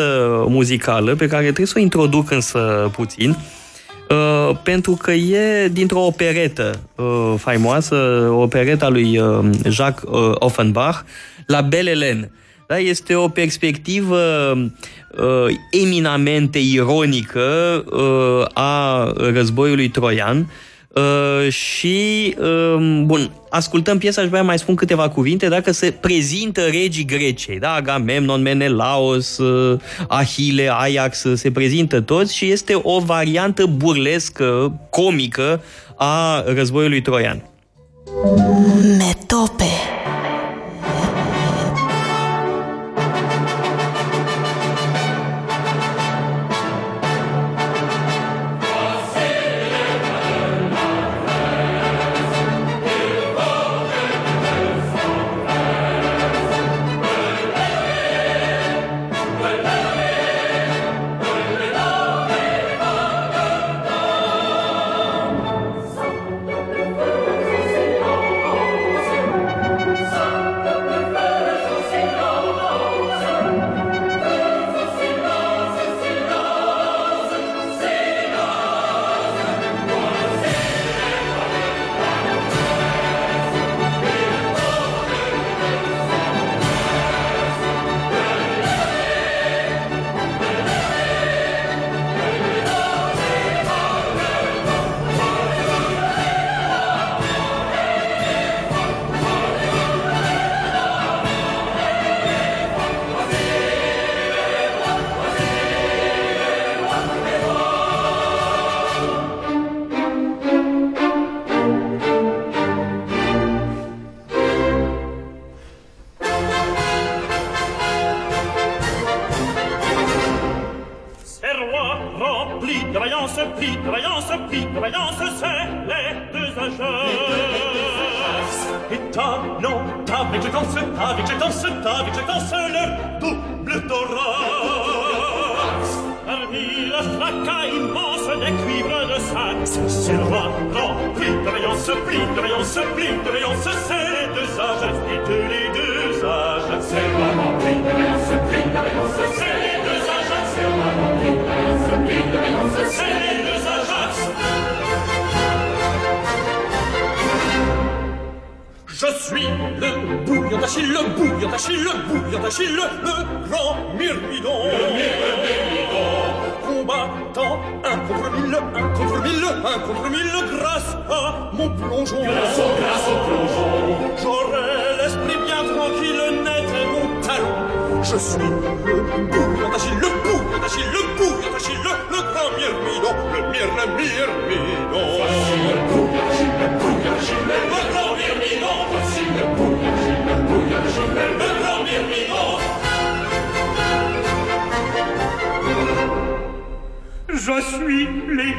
[0.48, 3.36] muzicală pe care trebuie să o introduc însă puțin.
[4.10, 7.96] Uh, pentru că e dintr-o operetă uh, faimoasă,
[8.30, 10.98] opereta lui uh, Jacques uh, Offenbach,
[11.46, 12.30] la Belle Hélène.
[12.66, 12.78] Da?
[12.78, 14.18] Este o perspectivă
[15.16, 20.73] uh, eminamente ironică uh, a războiului troian, Uh,
[21.48, 27.58] și, uh, bun, ascultăm piesa și mai spun câteva cuvinte, dacă se prezintă regii Greciei,
[27.58, 27.72] da?
[27.72, 35.62] Agamemnon, Menelaos, uh, Ahile, Ajax, se prezintă toți și este o variantă burlescă, comică
[35.96, 37.42] a războiului troian.
[38.98, 39.70] Metope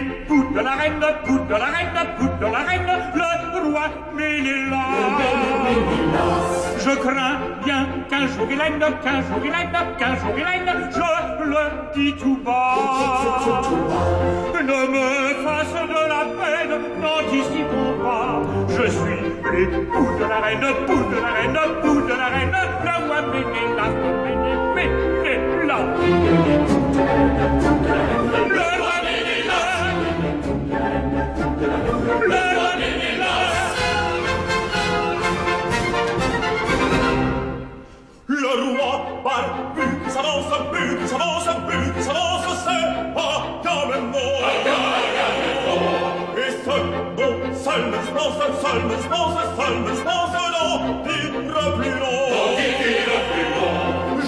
[0.03, 3.86] l'époux de la reine, poux de la reine, poux de la reine, le roi.
[6.79, 10.89] Je crains bien qu'un jour il aime, qu'un jour il aime, qu'un jour il aime,
[10.91, 11.63] je le
[11.95, 13.62] dis tout bas.
[14.53, 15.08] Ne me
[15.43, 18.41] fasse de la peine, n'anticipons pas.
[18.69, 22.95] Je suis l'époux de la reine, poux de la reine, poux de la reine, le
[23.08, 23.15] roi.
[38.56, 44.32] Roi barbu s'avance, bu, s'avance, bu, s'avance, c'est Agamemnon.
[46.38, 46.86] Et seul,
[47.18, 51.32] bon, seul me dispense, seul me dispense, seul me dispense, n'en dire
[51.78, 52.28] plus long.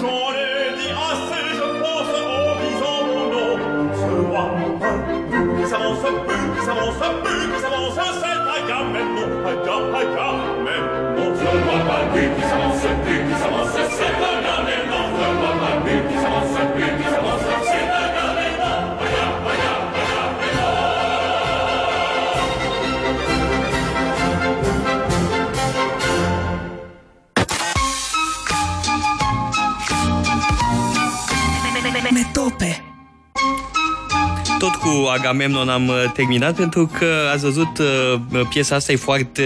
[0.00, 3.52] J'en ai dit assez, je pense, en disant mon nom.
[3.94, 4.44] Ce roi
[4.80, 11.28] barbu s'avance, bu, s'avance, bu, s'avance, c'est Agamemnon, Aga- Agamemnon.
[11.36, 13.16] Ce roi barbu s'avance, bu,
[34.88, 39.42] cu Agamemnon am uh, terminat pentru că ați văzut uh, piesa asta e foarte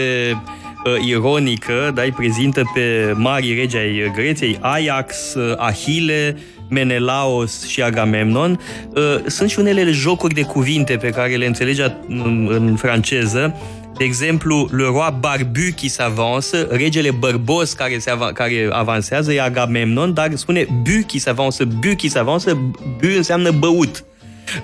[0.84, 2.02] uh, ironică, da?
[2.02, 8.60] îi prezintă pe mari regi ai Greției, Ajax, uh, Ahile, Menelaos și Agamemnon.
[8.94, 13.56] Uh, Sunt și unele jocuri de cuvinte pe care le înțelege în, în franceză.
[13.96, 19.40] De exemplu, le roi barbu qui s'avance, regele bărbos care, se ava- care avansează e
[19.40, 22.52] Agamemnon, dar spune bu qui s'avance, bu qui s'avance,
[22.98, 24.04] bu înseamnă băut.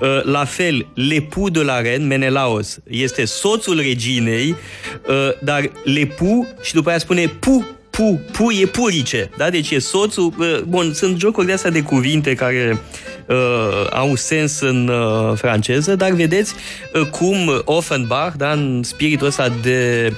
[0.01, 4.57] Uh, La fel, lepu de la reine, Menelaos, este soțul reginei,
[5.09, 7.67] uh, dar lepu și după aia spune pu,
[7.99, 9.51] pu, pu e purice, da?
[9.51, 12.79] Deci e soțul, uh, bun, sunt jocuri de astea de cuvinte care
[13.27, 16.55] uh, au sens în uh, franceză, dar vedeți
[16.95, 20.13] uh, cum Offenbach, da, în spiritul ăsta de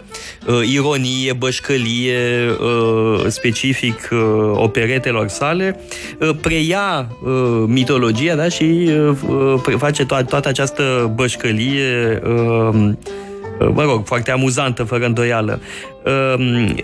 [0.47, 4.19] uh, ironie, bășcălie uh, specific uh,
[4.55, 5.81] operetelor sale,
[6.19, 12.75] uh, preia uh, mitologia da, și uh, uh, pre- face to- toată această bășcălie uh,
[13.61, 15.61] uh, mă rog, foarte amuzantă, fără îndoială.
[16.05, 16.75] Uh,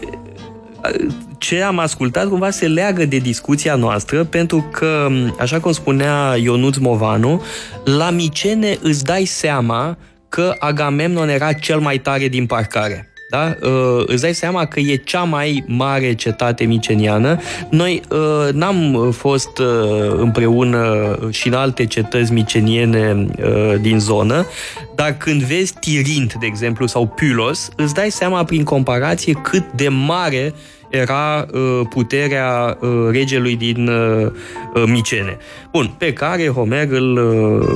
[1.38, 6.76] ce am ascultat cumva se leagă de discuția noastră pentru că, așa cum spunea Ionuț
[6.76, 7.42] Movanu,
[7.84, 13.10] la Micene îți dai seama că Agamemnon era cel mai tare din parcare.
[13.30, 13.56] Da?
[13.62, 17.40] Uh, îți dai seama că e cea mai mare cetate miceniană.
[17.70, 24.46] Noi uh, n-am fost uh, împreună și în alte cetăți miceniene uh, din zonă,
[24.94, 29.88] dar când vezi Tirint, de exemplu, sau Pylos, îți dai seama prin comparație cât de
[29.88, 30.54] mare
[30.88, 34.30] era uh, puterea uh, regelui din uh,
[34.74, 35.36] uh, Micene.
[35.72, 37.68] Bun, pe care Homer îl uh,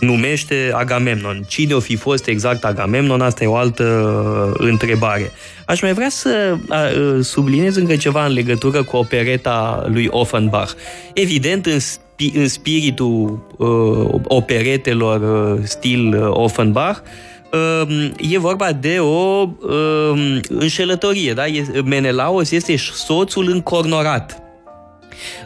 [0.00, 1.44] numește Agamemnon.
[1.48, 3.20] Cine o fi fost exact Agamemnon?
[3.20, 5.30] Asta e o altă uh, întrebare.
[5.66, 10.72] Aș mai vrea să uh, subliniez încă ceva în legătură cu opereta lui Offenbach.
[11.14, 17.29] Evident, în spi- în spiritul uh, operetelor uh, stil uh, Offenbach, uh,
[18.16, 21.32] e vorba de o uh, înșelătorie.
[21.32, 21.46] Da?
[21.46, 24.42] E- Menelaos este soțul încornorat.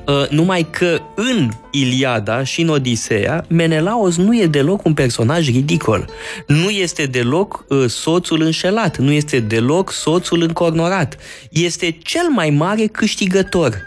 [0.06, 6.08] Uh, numai că în Iliada și în Odiseea, Menelaos nu e deloc un personaj ridicol.
[6.46, 11.16] Nu este deloc uh, soțul înșelat, nu este deloc soțul încornorat.
[11.50, 13.78] Este cel mai mare câștigător.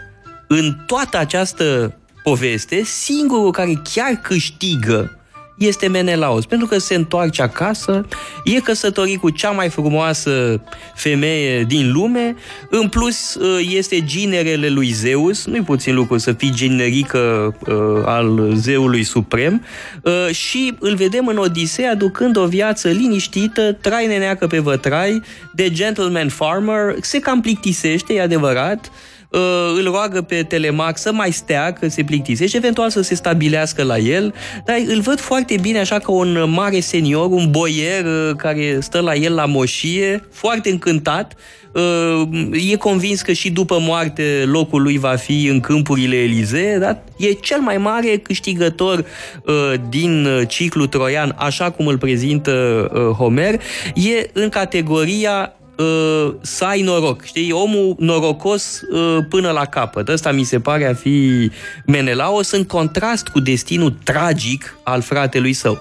[0.46, 5.17] În toată această poveste, singurul care chiar câștigă
[5.58, 8.06] este Menelaos, pentru că se întoarce acasă,
[8.44, 10.60] e căsătorit cu cea mai frumoasă
[10.94, 12.34] femeie din lume,
[12.70, 18.52] în plus uh, este ginerele lui Zeus, nu-i puțin lucru să fii generică uh, al
[18.54, 19.64] zeului suprem,
[20.02, 25.70] uh, și îl vedem în Odiseea ducând o viață liniștită, trai neneacă pe vătrai, de
[25.70, 29.16] gentleman farmer, se cam plictisește, e adevărat, uh,
[29.76, 33.98] îl roagă pe Telemac să mai stea, că se plictisește, eventual să se stabilească la
[33.98, 38.78] el, dar îl văd foarte bine așa ca un mare senior, un boier uh, care
[38.80, 41.34] stă la el la moșie, foarte încântat,
[41.72, 42.22] uh,
[42.70, 47.32] e convins că și după moarte locul lui va fi în câmpurile Elizee, dar e
[47.32, 49.04] cel mai mare câștigător
[49.88, 52.88] din ciclu troian, așa cum îl prezintă
[53.18, 53.54] Homer,
[53.94, 57.52] e în categoria uh, să ai noroc, știi?
[57.52, 60.08] Omul norocos uh, până la capăt.
[60.08, 61.50] Ăsta mi se pare a fi
[61.86, 65.78] Menelaos în contrast cu destinul tragic al fratelui său.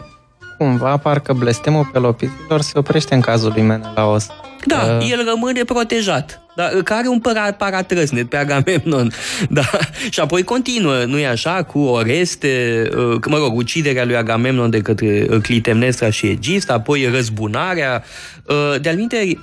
[0.57, 4.27] Cumva, parcă blestemul pelopizilor se oprește în cazul lui Menelaos.
[4.65, 5.11] Da, uh...
[5.11, 6.41] el rămâne protejat.
[6.57, 7.19] Da, care un
[7.57, 9.11] paratrăsnet pe Agamemnon.
[9.49, 9.69] Da.
[10.09, 14.79] Și apoi continuă, nu e așa, cu Oreste, uh, mă rog, uciderea lui Agamemnon de
[14.79, 18.03] către uh, Clitemnestra și Egist, apoi răzbunarea.
[18.45, 19.37] Uh, de-al minte,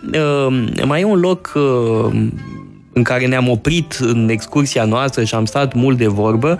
[0.84, 1.52] mai e un loc
[2.92, 6.58] în care ne-am oprit în excursia noastră și am stat mult de vorbă,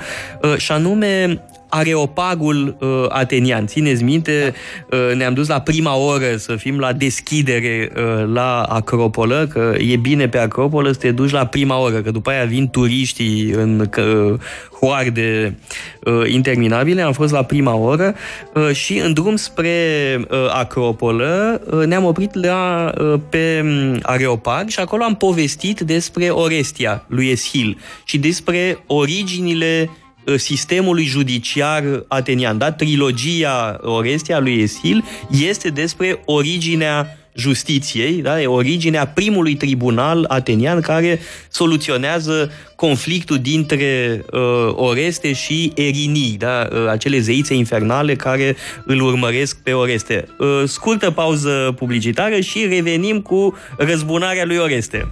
[0.57, 1.43] și anume
[1.75, 3.67] Areopagul uh, atenian.
[3.67, 4.55] Țineți minte,
[4.91, 9.97] uh, ne-am dus la prima oră să fim la deschidere uh, la Acropolă, că e
[9.97, 13.91] bine pe Acropolă să te duci la prima oră, că după aia vin turiștii în
[13.99, 14.39] uh,
[14.81, 15.59] hoarde
[16.05, 17.03] uh, interminabile.
[17.03, 18.15] Am fost la prima oră
[18.55, 19.71] uh, și în drum spre
[20.19, 26.29] uh, Acropolă uh, ne-am oprit la, uh, pe um, Areopag și acolo am povestit despre
[26.29, 30.04] Orestia lui Eschil și despre originile Uh,
[30.37, 32.59] sistemului judiciar atenian.
[32.59, 32.73] Da?
[32.73, 38.41] Trilogia Orestia lui Esil este despre originea justiției, da?
[38.41, 44.41] e originea primului tribunal atenian care soluționează conflictul dintre uh,
[44.75, 46.69] Oreste și Erinii, da?
[46.73, 50.29] uh, acele zeițe infernale care îl urmăresc pe Oreste.
[50.39, 55.09] Uh, scurtă pauză publicitară și revenim cu răzbunarea lui Oreste.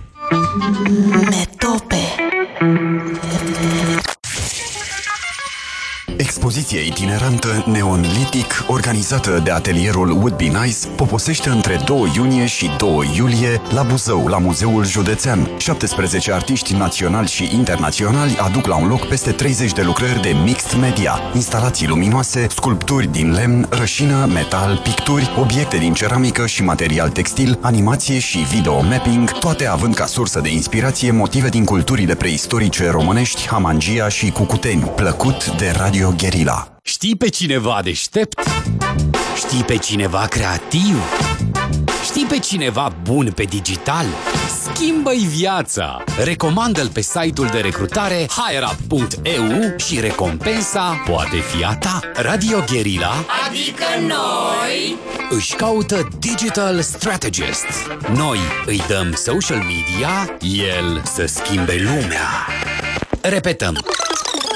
[1.31, 1.96] Metope
[6.22, 13.12] Expoziție itinerantă neonlitic organizată de atelierul Would Be Nice poposește între 2 iunie și 2
[13.16, 15.50] iulie la Buzău, la Muzeul Județean.
[15.56, 20.80] 17 artiști naționali și internaționali aduc la un loc peste 30 de lucrări de mixed
[20.80, 27.58] media, instalații luminoase, sculpturi din lemn, rășină, metal, picturi, obiecte din ceramică și material textil,
[27.61, 33.48] animație și video mapping, toate având ca sursă de inspirație motive din culturile preistorice românești,
[33.48, 36.77] Hamangia și Cucuteni, plăcut de Radio Guerilla.
[36.83, 38.40] Știi pe cineva deștept?
[39.37, 40.96] Știi pe cineva creativ?
[42.05, 44.05] Știi pe cineva bun pe digital?
[44.62, 46.05] Schimbă-i viața!
[46.25, 52.01] Recomandă-l pe site-ul de recrutare hireup.eu și recompensa poate fi a ta.
[52.14, 53.12] Radio Guerilla,
[53.48, 54.96] adică noi,
[55.31, 57.66] își caută Digital Strategist.
[58.14, 60.37] Noi îi dăm social media,
[60.72, 62.46] el să schimbe lumea.
[63.20, 64.01] Repetăm!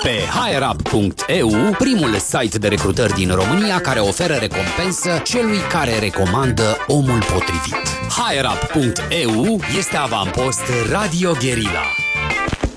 [0.07, 7.23] Pe hireup.eu, primul site de recrutări din România care oferă recompensă celui care recomandă omul
[7.33, 7.83] potrivit.
[8.09, 11.83] hireup.eu este avampost Radio Guerilla.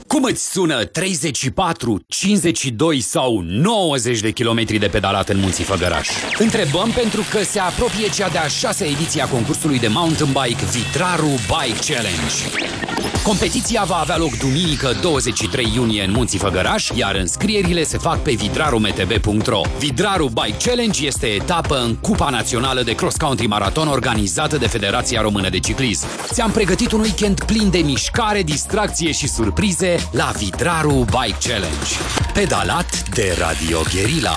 [0.07, 6.09] Cum îți sună 34, 52 sau 90 de kilometri de pedalat în Munții Făgăraș?
[6.38, 11.30] Întrebăm pentru că se apropie cea de-a șasea ediție a concursului de mountain bike Vitraru
[11.30, 13.18] Bike Challenge.
[13.24, 18.32] Competiția va avea loc duminică 23 iunie în Munții Făgăraș, iar înscrierile se fac pe
[18.32, 19.61] vidrarumetb.ro.
[19.78, 25.22] Vidraru Bike Challenge este etapă în Cupa Națională de Cross Country Marathon organizată de Federația
[25.22, 26.07] Română de Ciclism.
[26.32, 31.89] Ți-am pregătit un weekend plin de mișcare, distracție și surprize la Vidraru Bike Challenge.
[32.34, 34.36] Pedalat de Radio Guerilla.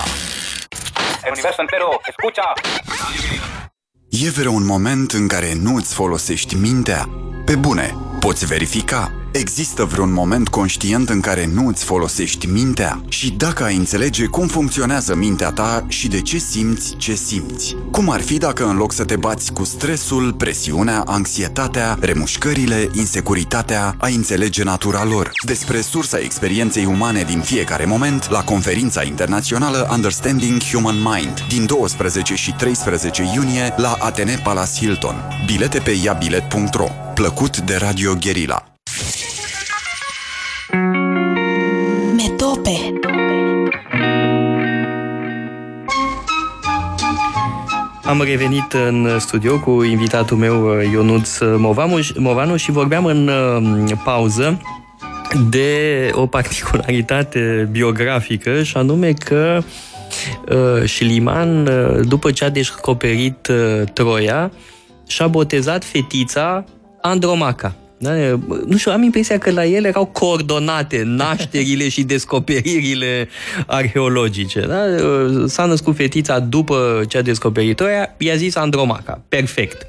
[1.25, 2.53] El universo entero, escucha!
[4.21, 7.09] E vreun moment în care nu îți folosești mintea?
[7.45, 13.01] Pe bune, poți verifica Există vreun moment conștient în care nu îți folosești mintea?
[13.07, 17.75] Și dacă ai înțelege cum funcționează mintea ta și de ce simți ce simți?
[17.91, 23.95] Cum ar fi dacă în loc să te bați cu stresul, presiunea, anxietatea, remușcările, insecuritatea,
[23.97, 25.31] ai înțelege natura lor?
[25.45, 32.35] Despre sursa experienței umane din fiecare moment la conferința internațională Understanding Human Mind din 12
[32.35, 35.15] și 13 iunie la Atene Palace Hilton.
[35.45, 38.72] Bilete pe iabilet.ro Plăcut de Radio Guerilla.
[48.13, 54.61] Am revenit în studio cu invitatul meu Ionuț Movanu, Movanu și vorbeam în uh, pauză
[55.49, 59.63] de o particularitate biografică și anume că
[60.49, 63.51] uh, Șiliman, uh, după ce a descoperit
[63.93, 64.51] Troia,
[65.07, 66.63] și-a botezat fetița
[67.01, 67.75] Andromaca.
[68.03, 68.39] Da?
[68.65, 73.29] Nu știu, am impresia că la el erau coordonate nașterile și descoperirile
[73.67, 74.59] arheologice.
[74.59, 74.81] Da?
[75.47, 77.85] S-a născut fetița după ce a descoperit-o,
[78.17, 79.21] i-a zis Andromaca.
[79.29, 79.87] Perfect.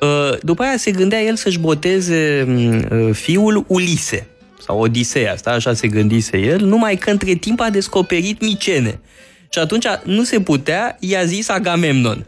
[0.00, 2.46] Uh, după aia se gândea el să-și boteze
[2.92, 4.26] uh, fiul Ulise
[4.66, 9.00] sau Odiseea, asta așa se gândise el, numai că între timp a descoperit Micene.
[9.48, 12.26] Și atunci nu se putea, i-a zis Agamemnon.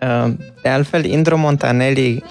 [0.00, 0.32] Uh,
[0.62, 2.24] de altfel, Indro Montanelli,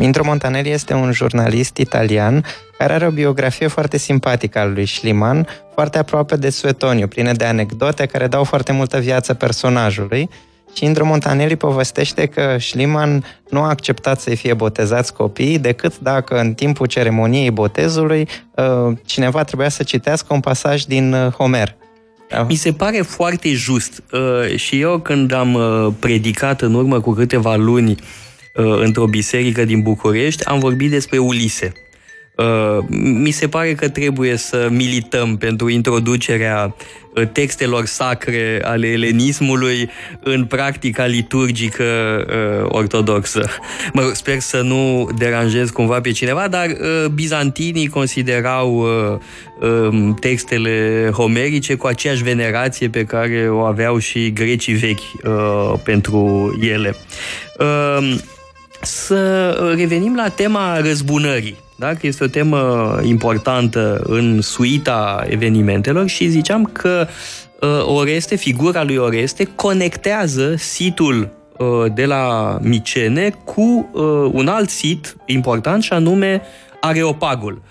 [0.00, 2.44] Indro Montanelli este un jurnalist italian
[2.78, 7.44] care are o biografie foarte simpatică al lui Schliemann, foarte aproape de Suetoniu, plină de
[7.44, 10.28] anecdote care dau foarte multă viață personajului.
[10.74, 16.38] Și Indro Montanelli povestește că Schliemann nu a acceptat să-i fie botezați copiii decât dacă
[16.38, 21.32] în timpul ceremoniei botezului uh, cineva trebuia să citească un pasaj din uh,
[22.32, 22.46] Homer.
[22.48, 24.02] Mi se pare foarte just.
[24.12, 25.58] Uh, și eu când am
[25.98, 27.94] predicat în urmă cu câteva luni
[28.82, 31.72] într-o biserică din București, am vorbit despre Ulise.
[32.36, 36.74] Uh, mi se pare că trebuie să milităm pentru introducerea
[37.14, 43.48] uh, textelor sacre ale elenismului în practica liturgică uh, ortodoxă.
[43.92, 49.18] Mă rog, sper să nu deranjez cumva pe cineva, dar uh, bizantinii considerau uh,
[49.90, 56.50] uh, textele homerice cu aceeași venerație pe care o aveau și grecii vechi uh, pentru
[56.60, 56.96] ele.
[57.58, 58.14] Uh,
[58.82, 61.94] să revenim la tema răzbunării da?
[61.94, 67.06] că este o temă importantă în suita evenimentelor și ziceam că
[67.60, 71.28] uh, Oreste, figura lui Oreste, conectează situl
[71.58, 74.02] uh, de la Micene cu uh,
[74.32, 76.42] un alt sit important și anume
[76.80, 77.62] Areopagul.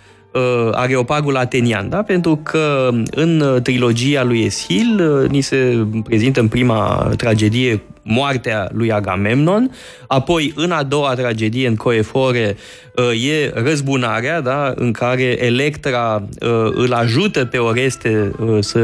[0.72, 2.02] Areopagul atenian, da?
[2.02, 9.72] pentru că în trilogia lui Eschil ni se prezintă în prima tragedie moartea lui Agamemnon,
[10.08, 12.58] apoi în a doua tragedie, în Coefore,
[12.96, 18.80] uh, e răzbunarea, da, în care Electra uh, îl ajută pe Oreste uh, să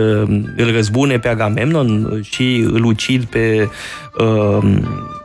[0.58, 3.70] îl răzbune pe Agamemnon și îl ucid pe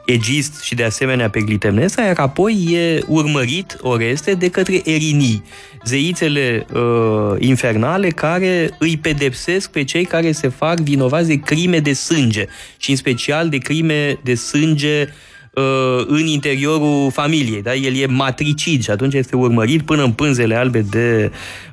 [0.04, 5.42] Egist și de asemenea pe Clitemnestra, iar apoi e urmărit Oreste de către Erinii,
[5.84, 11.92] zeițele uh, infernale care îi pedepsesc pe cei care se fac vinovați de crime de
[11.92, 15.08] sânge și în special de crime de sânge
[15.54, 17.62] uh, în interiorul familiei.
[17.62, 17.74] Da?
[17.74, 21.30] El e matricid și atunci este urmărit până în pânzele albe de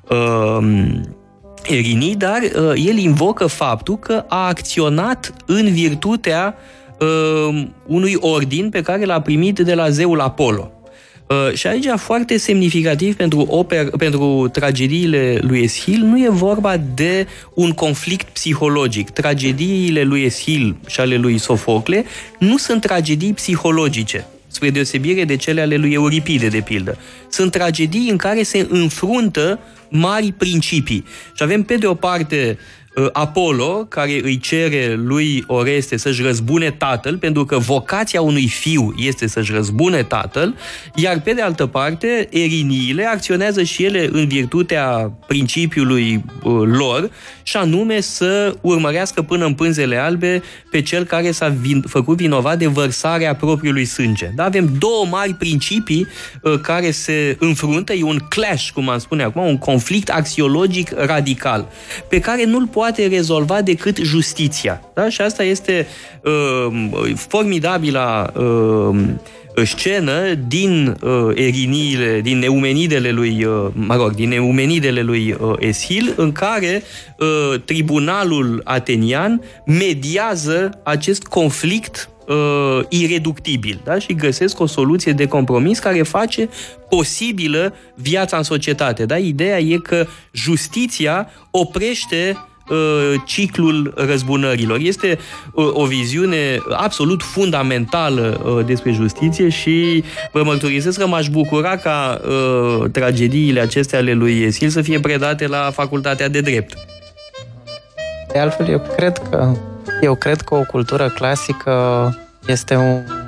[0.10, 0.58] uh,
[1.64, 6.56] Erinii, dar uh, el invocă faptul că a acționat în virtutea
[7.00, 10.72] uh, unui ordin pe care l-a primit de la zeul Apollo.
[11.30, 17.28] Uh, și aici, foarte semnificativ pentru, oper, pentru tragediile lui Eschil, nu e vorba de
[17.54, 19.10] un conflict psihologic.
[19.10, 22.06] Tragediile lui Eschil și ale lui Sofocle
[22.40, 26.98] nu sunt tragedii psihologice, spre deosebire de cele ale lui Euripide, de pildă.
[27.30, 29.60] Sunt tragedii în care se înfruntă
[29.90, 31.06] mari principii.
[31.34, 32.58] Și avem, pe de o parte,
[32.89, 38.94] Uh, Apollo, care îi cere lui Oreste să-și răzbune tatăl, pentru că vocația unui fiu
[38.98, 40.56] este să-și răzbune tatăl,
[40.96, 47.10] iar pe de altă parte, eriniile acționează și ele în virtutea principiului uh, lor,
[47.44, 50.42] și anume să urmărească până în pânzele albe
[50.72, 54.32] pe cel care s-a vin- făcut vinovat de vărsarea propriului sânge.
[54.36, 54.44] Da?
[54.44, 56.08] Avem două mari principii
[56.42, 61.68] uh, care se înfruntă, e un clash, cum am spune acum, un conflict axiologic radical,
[62.10, 64.82] pe care nu-l poate rezolva decât justiția.
[64.94, 65.10] Da?
[65.10, 65.88] Și asta este
[66.24, 68.98] uh, formidabila uh,
[69.66, 76.14] scenă din uh, eriniile, din eumenidele lui, uh, mă rog, din eumenidele lui uh, Eschil,
[76.16, 76.84] în care
[77.20, 84.00] uh, tribunalul atenian mediază acest conflict uh, ireductibil da?
[84.00, 86.50] și găsesc o soluție de compromis care face
[86.90, 89.06] posibilă viața în societate.
[89.06, 89.18] Da?
[89.18, 92.49] Ideea e că justiția oprește Uh,
[93.26, 94.80] ciclul răzbunărilor.
[94.82, 95.20] Este
[95.52, 102.22] uh, o viziune absolut fundamentală uh, despre justiție și vă mărturisesc că m-aș bucura ca
[102.92, 106.74] tragediile acestea ale lui Esil să fie predate la Facultatea de Drept.
[108.34, 109.54] De altfel, eu cred că
[110.02, 112.18] eu cred că o cultură clasică
[112.48, 113.19] este un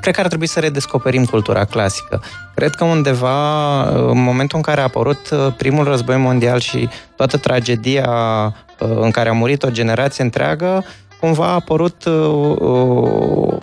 [0.00, 2.22] cred că ar trebui să redescoperim cultura clasică.
[2.54, 7.36] Cred că undeva, în momentul în care a apărut uh, primul război mondial și toată
[7.36, 8.10] tragedia
[8.80, 10.84] uh, în care a murit o generație întreagă,
[11.20, 13.58] cumva a apărut, uh,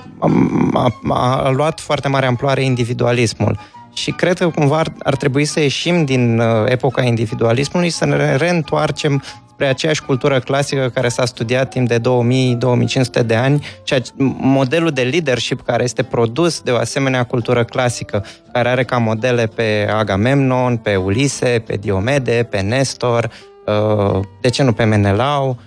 [0.73, 3.59] a, a, a luat foarte mare amploare individualismul.
[3.93, 9.23] Și cred că cumva ar, ar trebui să ieșim din epoca individualismului, să ne reîntoarcem
[9.53, 13.95] spre aceeași cultură clasică care s-a studiat timp de 2000-2500 de ani și
[14.37, 19.47] modelul de leadership care este produs de o asemenea cultură clasică, care are ca modele
[19.47, 23.29] pe Agamemnon, pe Ulise, pe Diomede, pe Nestor,
[23.65, 25.59] uh, de ce nu pe Menelau,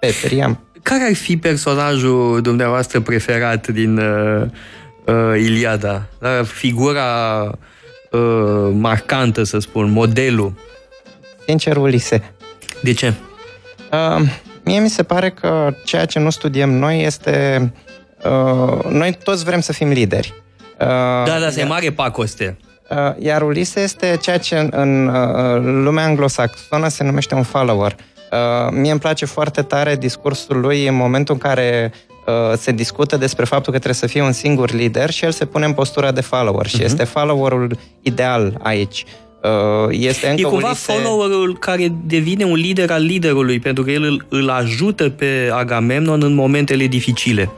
[0.00, 0.60] pe Priam.
[0.82, 4.46] Care ar fi personajul dumneavoastră preferat din uh,
[5.04, 6.02] uh, Iliada.
[6.18, 6.42] Da?
[6.42, 7.04] Figura
[8.10, 10.54] uh, marcantă, să spun, modelul.
[11.46, 12.34] Sincer, Ulise.
[12.82, 13.14] De ce?
[13.92, 14.28] Uh,
[14.64, 17.72] mie mi se pare că ceea ce nu studiem noi este...
[18.24, 20.34] Uh, noi toți vrem să fim lideri.
[20.80, 20.86] Uh,
[21.24, 22.56] da, da, se mare pacoste.
[22.90, 27.96] Uh, iar Ulise este ceea ce în, în uh, lumea anglosaxonă se numește un follower.
[28.32, 32.11] Uh, mie îmi place foarte tare discursul lui în momentul în care uh,
[32.56, 35.64] se discută despre faptul că trebuie să fie un singur lider și el se pune
[35.64, 36.84] în postura de follower și uh-huh.
[36.84, 39.04] este followerul ideal aici.
[39.42, 40.92] Uh, este încă e cumva Ulise...
[40.92, 46.22] followerul care devine un lider al liderului, pentru că el îl, îl ajută pe Agamemnon
[46.22, 47.50] în momentele dificile.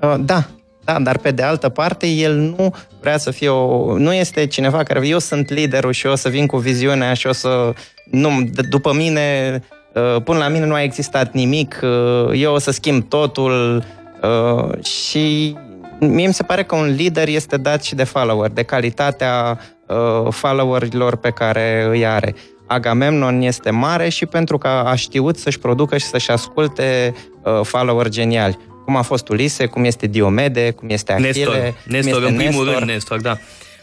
[0.00, 0.46] Uh, da,
[0.84, 3.98] da, dar pe de altă parte, el nu vrea să fie o...
[3.98, 5.06] Nu este cineva care...
[5.06, 7.72] Eu sunt liderul și o să vin cu viziunea și o să...
[8.10, 9.58] Nu, d- după mine,
[9.94, 13.84] uh, până la mine nu a existat nimic, uh, eu o să schimb totul
[14.22, 15.56] uh, și
[16.00, 20.32] mie mi se pare că un lider este dat și de follower, de calitatea uh,
[20.32, 22.34] followerilor pe care îi are.
[22.66, 28.08] Agamemnon este mare și pentru că a știut să-și producă și să-și asculte uh, follower
[28.08, 28.58] geniali
[28.88, 32.36] cum a fost Ulise, cum este Diomede, cum este Achille, Nestor, Nestor cum este în
[32.36, 32.78] primul Nestor.
[32.78, 33.38] rând Nestor, da.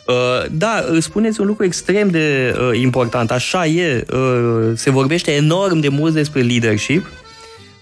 [0.07, 3.31] Uh, da, spuneți un lucru extrem de uh, important.
[3.31, 7.05] Așa e, uh, se vorbește enorm de mult despre leadership.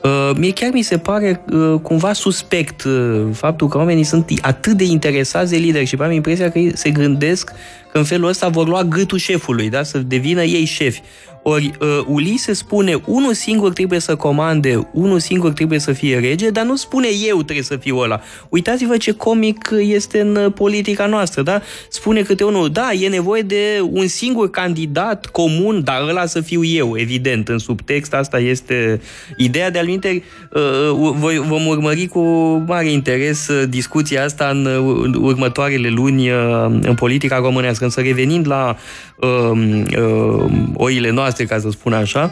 [0.03, 4.73] Uh, mie chiar mi se pare uh, cumva suspect uh, faptul că oamenii sunt atât
[4.73, 5.99] de interesați de leadership.
[5.99, 7.51] Am impresia că ei se gândesc
[7.93, 9.83] că în felul ăsta vor lua gâtul șefului, da?
[9.83, 11.01] să devină ei șefi.
[11.43, 16.49] Ori uh, Ulise spune, unul singur trebuie să comande, unul singur trebuie să fie rege,
[16.49, 18.21] dar nu spune eu trebuie să fiu ăla.
[18.49, 21.61] Uitați-vă ce comic este în uh, politica noastră, da?
[21.89, 26.63] Spune câte unul, da, e nevoie de un singur candidat comun, dar ăla să fiu
[26.63, 27.47] eu, evident.
[27.47, 29.01] În subtext asta este
[29.37, 32.19] ideea de alminte, uh, voi, vom urmări cu
[32.67, 37.82] mare interes uh, discuția asta în, uh, în următoarele luni uh, în politica românească.
[37.83, 38.75] Însă revenind la
[39.15, 42.31] uh, uh, oile noastre, ca să spun așa,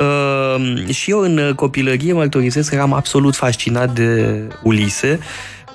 [0.00, 5.18] uh, și eu în copilărie mărturisesc că eram absolut fascinat de Ulise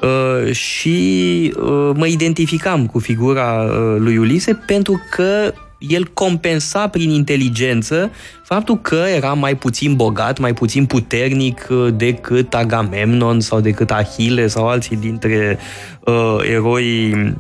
[0.02, 7.10] uh, și uh, mă identificam cu figura uh, lui Ulise pentru că el compensa prin
[7.10, 8.12] inteligență
[8.44, 14.48] faptul că era mai puțin bogat, mai puțin puternic uh, decât Agamemnon sau decât Achille
[14.48, 15.58] sau alții dintre
[16.00, 17.32] uh, eroii uh,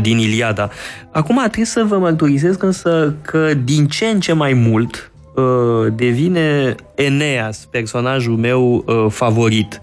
[0.00, 0.70] din Iliada.
[1.12, 6.74] Acum trebuie să vă mărturisesc însă că din ce în ce mai mult uh, devine
[6.94, 9.80] Eneas personajul meu uh, favorit.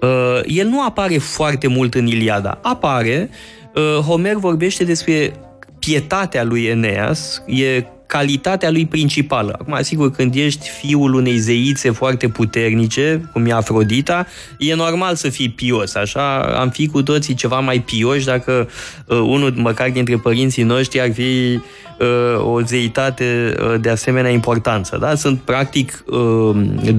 [0.00, 2.58] Uh, el nu apare foarte mult în Iliada.
[2.62, 3.30] Apare,
[3.74, 5.32] uh, Homer vorbește despre
[5.78, 7.84] pietatea lui Eneas, e
[8.14, 9.56] calitatea lui principală.
[9.60, 14.26] Acum, sigur, când ești fiul unei zeițe foarte puternice, cum e Afrodita,
[14.58, 16.38] e normal să fii pios, așa?
[16.38, 18.68] Am fi cu toții ceva mai pioși dacă
[19.06, 21.60] uh, unul, măcar dintre părinții noștri, ar fi
[21.98, 25.14] uh, o zeitate uh, de asemenea importanță, da?
[25.14, 26.56] Sunt, practic, uh,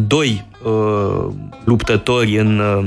[0.07, 2.85] doi uh, luptători în uh,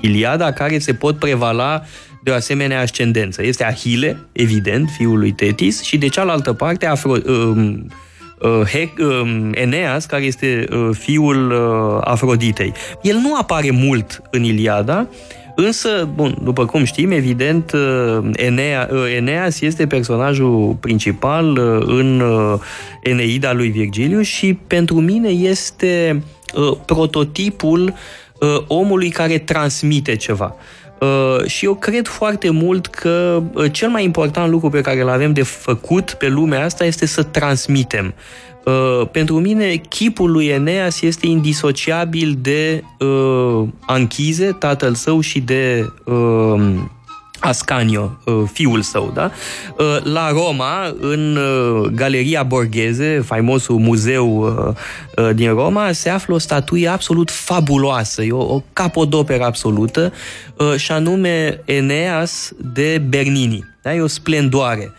[0.00, 1.82] Iliada care se pot prevala
[2.22, 3.42] de o asemenea ascendență.
[3.42, 7.74] Este Ahile, evident, fiul lui Tetis, și de cealaltă parte Afro, uh,
[8.38, 12.72] uh, Hec, uh, Eneas, care este uh, fiul uh, Afroditei.
[13.02, 15.08] El nu apare mult în Iliada,
[15.54, 22.22] Însă, bun, după cum știm, evident, uh, Enea, uh, Eneas este personajul principal uh, în
[23.02, 26.22] Eneida lui Virgiliu și pentru mine este
[26.86, 27.94] prototipul
[28.66, 30.56] omului care transmite ceva.
[30.58, 30.81] Uh,
[31.46, 35.32] și eu cred foarte mult că uh, cel mai important lucru pe care îl avem
[35.32, 38.14] de făcut pe lumea asta este să transmitem.
[38.64, 45.92] Uh, pentru mine, chipul lui Eneas este indisociabil de uh, Anchize, tatăl său, și de
[46.04, 46.62] uh,
[47.44, 48.18] Ascanio,
[48.52, 49.30] fiul său, da?
[50.02, 51.38] La Roma, în
[51.94, 54.54] Galeria Borghese, faimosul muzeu
[55.34, 60.12] din Roma, se află o statuie absolut fabuloasă, e o, o capodoperă absolută,
[60.76, 63.64] și anume Eneas de Bernini.
[63.82, 63.94] Da?
[63.94, 64.92] E o splendoare.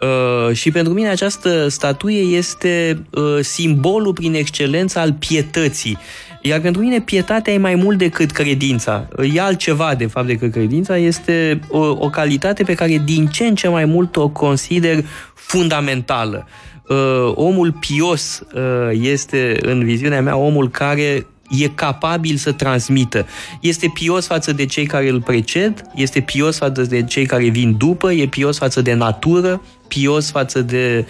[0.00, 5.98] Uh, și pentru mine această statuie este uh, simbolul prin excelență al pietății.
[6.42, 9.08] Iar pentru mine pietatea e mai mult decât credința.
[9.34, 10.96] E altceva, de fapt, decât credința.
[10.96, 16.46] Este o, o calitate pe care din ce în ce mai mult o consider fundamentală.
[16.88, 23.26] Uh, omul pios uh, este, în viziunea mea, omul care e capabil să transmită.
[23.60, 27.76] Este pios față de cei care îl preced, este pios față de cei care vin
[27.76, 31.06] după, e pios față de natură, pios față de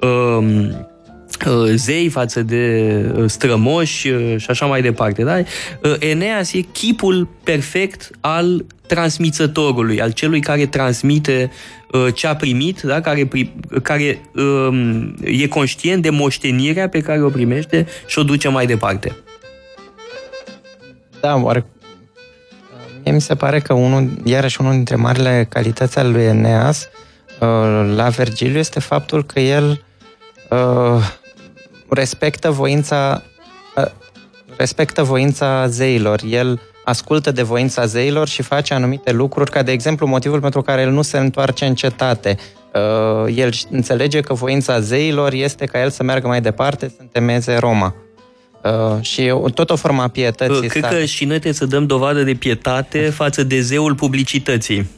[0.00, 0.86] um,
[1.74, 5.22] zei față de strămoși și așa mai departe.
[5.22, 5.42] Da?
[5.98, 11.50] Eneas e chipul perfect al transmițătorului, al celui care transmite
[12.14, 13.00] ce a primit, da?
[13.00, 13.28] care,
[13.82, 19.16] care um, e conștient de moștenirea pe care o primește și o duce mai departe.
[21.20, 21.66] Da, oare
[23.04, 26.88] Mie mi se pare că unul, iarăși unul dintre marile calități ale lui Eneas
[27.40, 29.84] uh, la Vergiliu este faptul că el
[30.50, 31.18] uh,
[31.90, 33.22] respectă voința
[33.76, 33.84] uh,
[34.56, 36.20] respectă voința zeilor.
[36.28, 40.80] El ascultă de voința zeilor și face anumite lucruri, ca de exemplu motivul pentru care
[40.80, 42.36] el nu se întoarce în cetate.
[43.26, 47.94] El înțelege că voința zeilor este ca el să meargă mai departe, să întemeze Roma.
[48.64, 50.64] Uh, și tot o formă a pietății.
[50.64, 54.88] Uh, cred că și noi trebuie să dăm dovadă de pietate față de zeul publicității.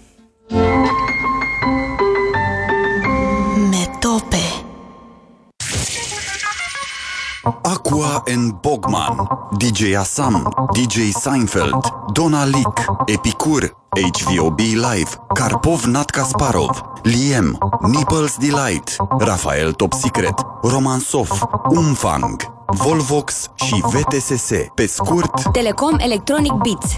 [7.45, 9.27] Aqua and Bogman,
[9.59, 13.69] DJ Asam, DJ Seinfeld, Dona Lick, Epicur,
[14.01, 23.51] HVOB Live, Karpov Nat Kasparov, Liem, Nipples Delight, Rafael Top Secret, Roman Sof, Umfang, Volvox
[23.55, 24.51] și VTSS.
[24.75, 25.53] Pe scurt...
[25.53, 26.97] Telecom Electronic Beats.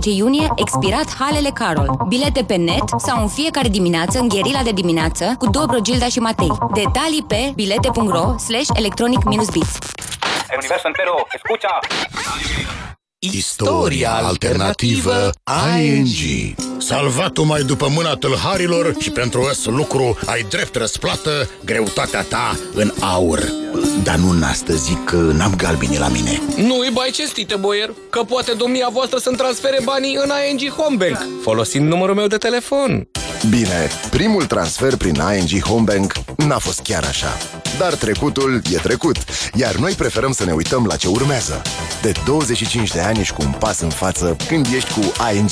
[0.00, 2.04] 13-16 iunie, expirat Halele Carol.
[2.08, 6.18] Bilete pe net sau în fiecare dimineață în gherila de dimineață cu Dobro, Gilda și
[6.18, 6.52] Matei.
[6.74, 9.78] Detalii pe bilete.ro slash electronic-beats.
[10.50, 11.78] El universo entero, escucha!
[13.30, 15.30] Istoria alternativă
[15.78, 16.08] ING
[16.78, 22.92] Salvat-o mai după mâna tâlharilor și pentru ăs lucru ai drept răsplată greutatea ta în
[23.00, 23.52] aur.
[24.02, 26.42] Dar nu în astăzi zic că n-am galbini la mine.
[26.56, 31.88] Nu-i bai cestite, boier, că poate domnia voastră să-mi transfere banii în ING Homebank Folosind
[31.88, 33.08] numărul meu de telefon
[33.48, 37.36] Bine, primul transfer prin ING Homebank n-a fost chiar așa.
[37.78, 39.16] Dar trecutul e trecut
[39.54, 41.62] Iar noi preferăm să ne uităm la ce urmează.
[42.02, 45.50] De 25 de ani ești cu un pas în față când ești cu ING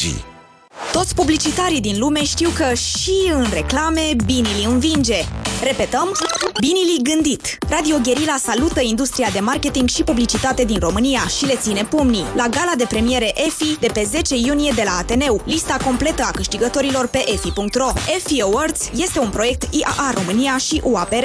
[0.93, 5.25] toți publicitarii din lume știu că și în reclame Binili învinge.
[5.63, 6.13] Repetăm,
[6.61, 7.59] Binili gândit.
[7.69, 12.25] Radio Guerilla salută industria de marketing și publicitate din România și le ține pumnii.
[12.35, 15.43] La gala de premiere EFI de pe 10 iunie de la Ateneu.
[15.45, 17.93] Lista completă a câștigătorilor pe EFI.ro.
[18.17, 21.25] EFI Awards este un proiect IAA România și UAPR.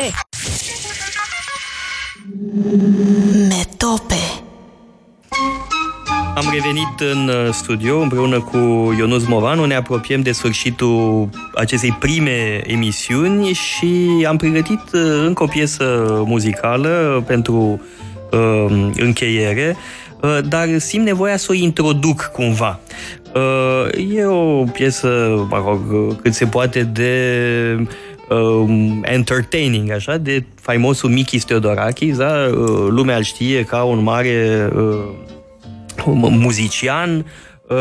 [3.48, 4.35] Metope
[6.36, 8.58] am revenit în uh, studio împreună cu
[8.98, 15.48] Ionus Movanu, ne apropiem de sfârșitul acestei prime emisiuni și am pregătit uh, încă o
[15.48, 15.84] piesă
[16.26, 17.82] muzicală pentru
[18.32, 19.76] uh, încheiere,
[20.22, 22.80] uh, dar simt nevoia să o introduc cumva.
[23.34, 25.08] Uh, e o piesă,
[25.50, 25.82] mă rog,
[26.22, 27.88] cât se poate de
[28.30, 28.70] uh,
[29.02, 32.50] entertaining, așa, de faimosul Mikis Theodorakis, da?
[32.52, 35.34] Uh, lumea îl știe ca un mare uh,
[36.06, 37.26] muzician,
[37.68, 37.78] uh,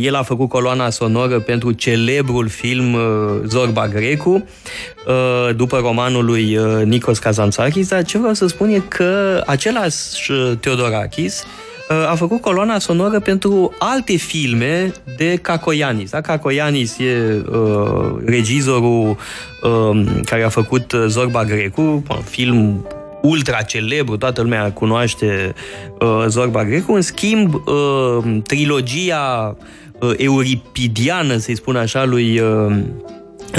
[0.00, 3.00] el a făcut coloana sonoră pentru celebrul film uh,
[3.46, 9.42] Zorba Grecu, uh, după romanul lui Nikos Kazantzakis, dar ce vreau să spun e că
[9.46, 11.44] același Teodorakis
[12.10, 16.10] a făcut coloana sonoră pentru alte filme de Cacoianis.
[16.10, 16.20] Da?
[16.20, 19.16] Cacoianis e uh, regizorul
[19.62, 22.86] uh, care a făcut Zorba Grecu, un film
[23.22, 25.54] ultra celebru, toată lumea cunoaște
[26.00, 26.92] uh, Zorba Grecu.
[26.92, 29.56] În schimb, uh, trilogia
[30.00, 32.76] uh, euripidiană, să-i spun așa, lui uh,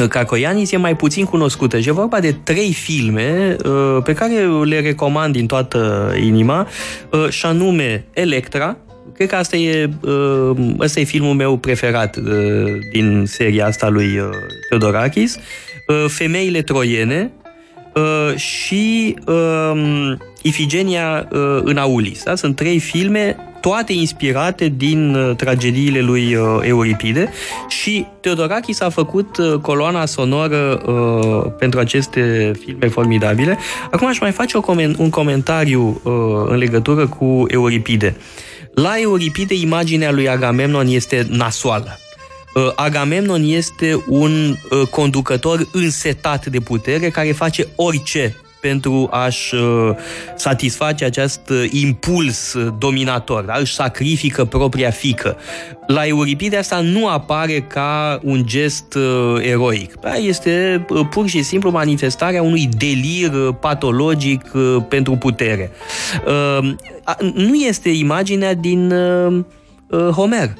[0.09, 1.80] Cacoianis e mai puțin cunoscută.
[1.80, 4.34] Și e vorba de trei filme uh, pe care
[4.64, 6.68] le recomand din toată inima
[7.09, 8.78] uh, și anume Electra,
[9.14, 12.24] cred că asta e, uh, asta e filmul meu preferat uh,
[12.91, 14.30] din seria asta lui uh,
[14.70, 15.38] Teodorakis,
[15.88, 17.32] uh, Femeile troiene,
[17.96, 22.24] uh, și uh, Ifigenia uh, în Aulis.
[22.24, 22.36] Da?
[22.36, 27.30] Sunt trei filme toate inspirate din uh, tragediile lui uh, Euripide
[27.68, 33.58] și Teodorakis a făcut uh, coloana sonoră uh, pentru aceste filme formidabile.
[33.91, 36.14] Acum aș mai face o coment- un comentariu uh,
[36.48, 38.16] în legătură cu Euripide.
[38.74, 41.98] La Euripide, imaginea lui Agamemnon este nasoală.
[42.54, 49.89] Uh, Agamemnon este un uh, conducător însetat de putere care face orice pentru a-și uh,
[50.36, 53.54] satisface acest impuls dominator, da?
[53.60, 55.38] își sacrifică propria fică.
[55.88, 58.97] La Euripide asta nu apare ca un gest
[59.41, 59.99] eroic.
[59.99, 60.14] Da?
[60.14, 64.51] Este pur și simplu manifestarea unui delir patologic
[64.88, 65.72] pentru putere.
[67.34, 68.93] Nu este imaginea din
[69.89, 70.54] Homer.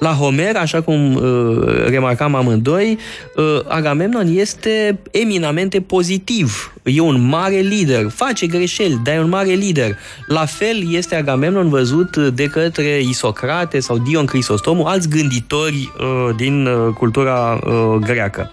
[0.00, 1.22] La Homer, așa cum uh,
[1.86, 2.98] remarcam amândoi,
[3.36, 6.72] uh, Agamemnon este eminamente pozitiv.
[6.82, 9.98] e un mare lider, face greșeli, dar e un mare lider.
[10.26, 16.66] La fel este Agamemnon văzut de către Isocrate sau Dion Crisostomu, alți gânditori uh, din
[16.66, 18.50] uh, cultura uh, greacă.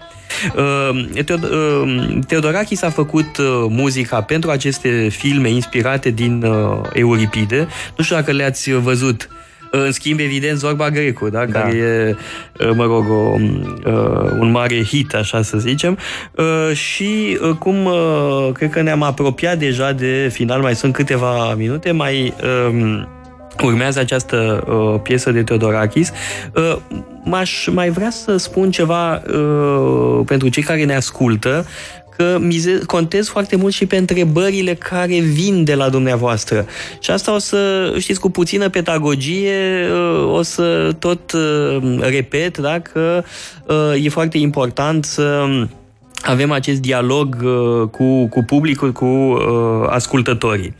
[2.26, 3.36] Teodorakis a făcut
[3.68, 6.44] muzica pentru aceste filme inspirate din
[6.92, 7.68] Euripide.
[7.96, 9.28] Nu știu dacă le-ați văzut.
[9.70, 11.46] În schimb, evident, Zorba Grecu, da?
[11.46, 11.60] da.
[11.60, 12.16] care e,
[12.74, 13.36] mă rog, o,
[14.38, 15.98] un mare hit, așa să zicem.
[16.72, 17.88] Și cum
[18.52, 22.34] cred că ne-am apropiat deja de final, mai sunt câteva minute, mai
[23.64, 26.12] urmează această uh, piesă de Teodorakis.
[26.54, 26.76] Uh,
[27.24, 31.66] m-aș mai vrea să spun ceva uh, pentru cei care ne ascultă,
[32.18, 36.66] că mize- contez foarte mult și pe întrebările care vin de la dumneavoastră.
[37.00, 42.80] Și asta o să, știți, cu puțină pedagogie, uh, o să tot uh, repet, da,
[42.80, 43.22] că
[43.66, 45.44] uh, e foarte important să
[46.22, 47.36] avem acest dialog
[47.90, 49.38] cu, cu publicul, cu
[49.88, 50.74] ascultătorii.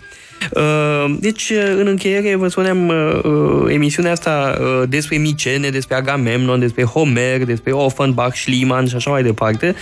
[0.50, 4.58] Uh, deci, uh, în încheiere, vă spuneam uh, emisiunea asta
[4.88, 9.74] despre Micene, despre Agamemnon, despre Homer, despre Offenbach, Schliemann și așa mai departe.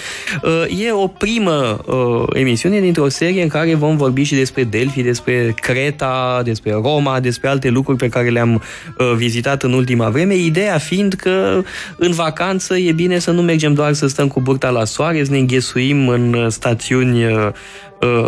[0.87, 1.81] E o primă
[2.33, 7.49] emisiune dintr-o serie în care vom vorbi și despre Delphi, despre Creta, despre Roma, despre
[7.49, 8.63] alte lucruri pe care le-am
[9.17, 10.35] vizitat în ultima vreme.
[10.35, 11.63] Ideea fiind că
[11.97, 15.31] în vacanță e bine să nu mergem doar să stăm cu burta la soare, să
[15.31, 17.25] ne înghesuim în stațiuni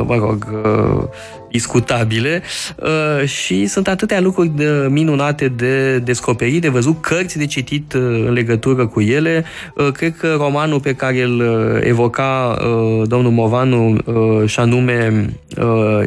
[0.06, 0.46] mă rog,
[1.50, 2.42] discutabile
[2.76, 8.00] uh, și sunt atâtea lucruri de, minunate de descoperit, de văzut, cărți de citit uh,
[8.02, 9.44] în legătură cu ele.
[9.74, 11.40] Uh, cred că romanul pe care îl
[11.82, 12.56] evoca
[13.04, 13.96] domnul Movanu
[14.46, 15.30] și anume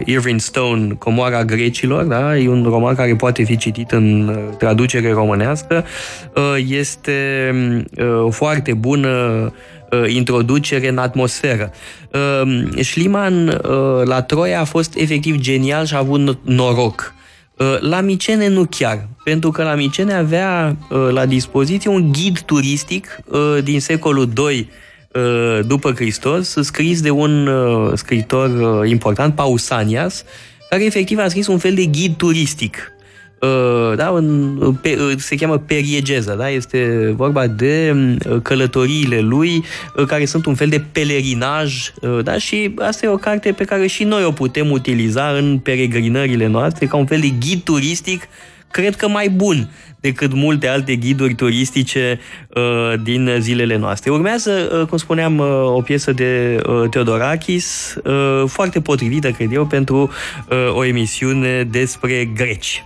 [0.05, 2.37] Irving Stone, Comoara grecilor, da?
[2.37, 5.85] e un roman care poate fi citit în traducere românească,
[6.67, 7.51] este
[8.23, 9.09] o foarte bună
[9.45, 9.51] uh,
[10.07, 11.71] introducere în atmosferă.
[12.13, 17.13] Uh, Schliemann uh, la Troia a fost efectiv genial și a avut noroc.
[17.57, 22.39] Uh, la Micene nu chiar, pentru că la Micene avea uh, la dispoziție un ghid
[22.39, 24.69] turistic uh, din secolul II
[25.13, 30.23] uh, după Hristos, scris de un uh, scriitor uh, important, Pausanias,
[30.69, 33.00] care efectiv a scris un fel de ghid turistic Uh,
[33.95, 36.49] da, în, pe, uh, se cheamă periegeză, da?
[36.49, 39.63] este vorba de uh, călătoriile lui
[40.07, 41.91] care sunt un fel de pelerinaj
[42.23, 42.37] da?
[42.37, 46.85] și asta e o carte pe care și noi o putem utiliza în peregrinările noastre
[46.85, 48.27] ca un fel de ghid turistic
[48.71, 49.69] cred că mai bun
[49.99, 52.19] decât multe alte ghiduri turistice
[52.49, 54.11] uh, din zilele noastre.
[54.11, 59.65] Urmează, uh, cum spuneam, uh, o piesă de uh, Teodorakis, uh, foarte potrivită, cred eu,
[59.65, 60.01] pentru
[60.49, 62.85] uh, o emisiune despre greci.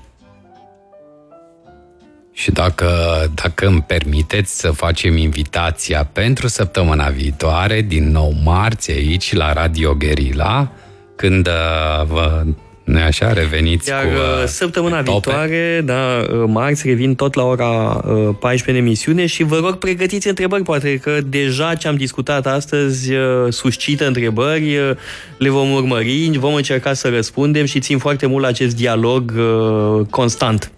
[2.38, 2.88] Și dacă,
[3.34, 9.94] dacă îmi permiteți să facem invitația pentru săptămâna viitoare, din nou marți aici la Radio
[9.94, 10.72] Guerilla,
[11.16, 12.44] când uh, vă
[12.84, 13.34] nu așa?
[13.34, 15.12] Reveniți Iar cu uh, uh săptămâna tope.
[15.12, 19.76] viitoare, da, uh, marți, revin tot la ora uh, 14 în emisiune și vă rog
[19.76, 24.92] pregătiți întrebări, poate că deja ce am discutat astăzi uh, suscită întrebări, uh,
[25.38, 30.06] le vom urmări, vom încerca să răspundem și țin foarte mult la acest dialog uh,
[30.10, 30.72] constant.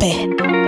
[0.00, 0.63] tope.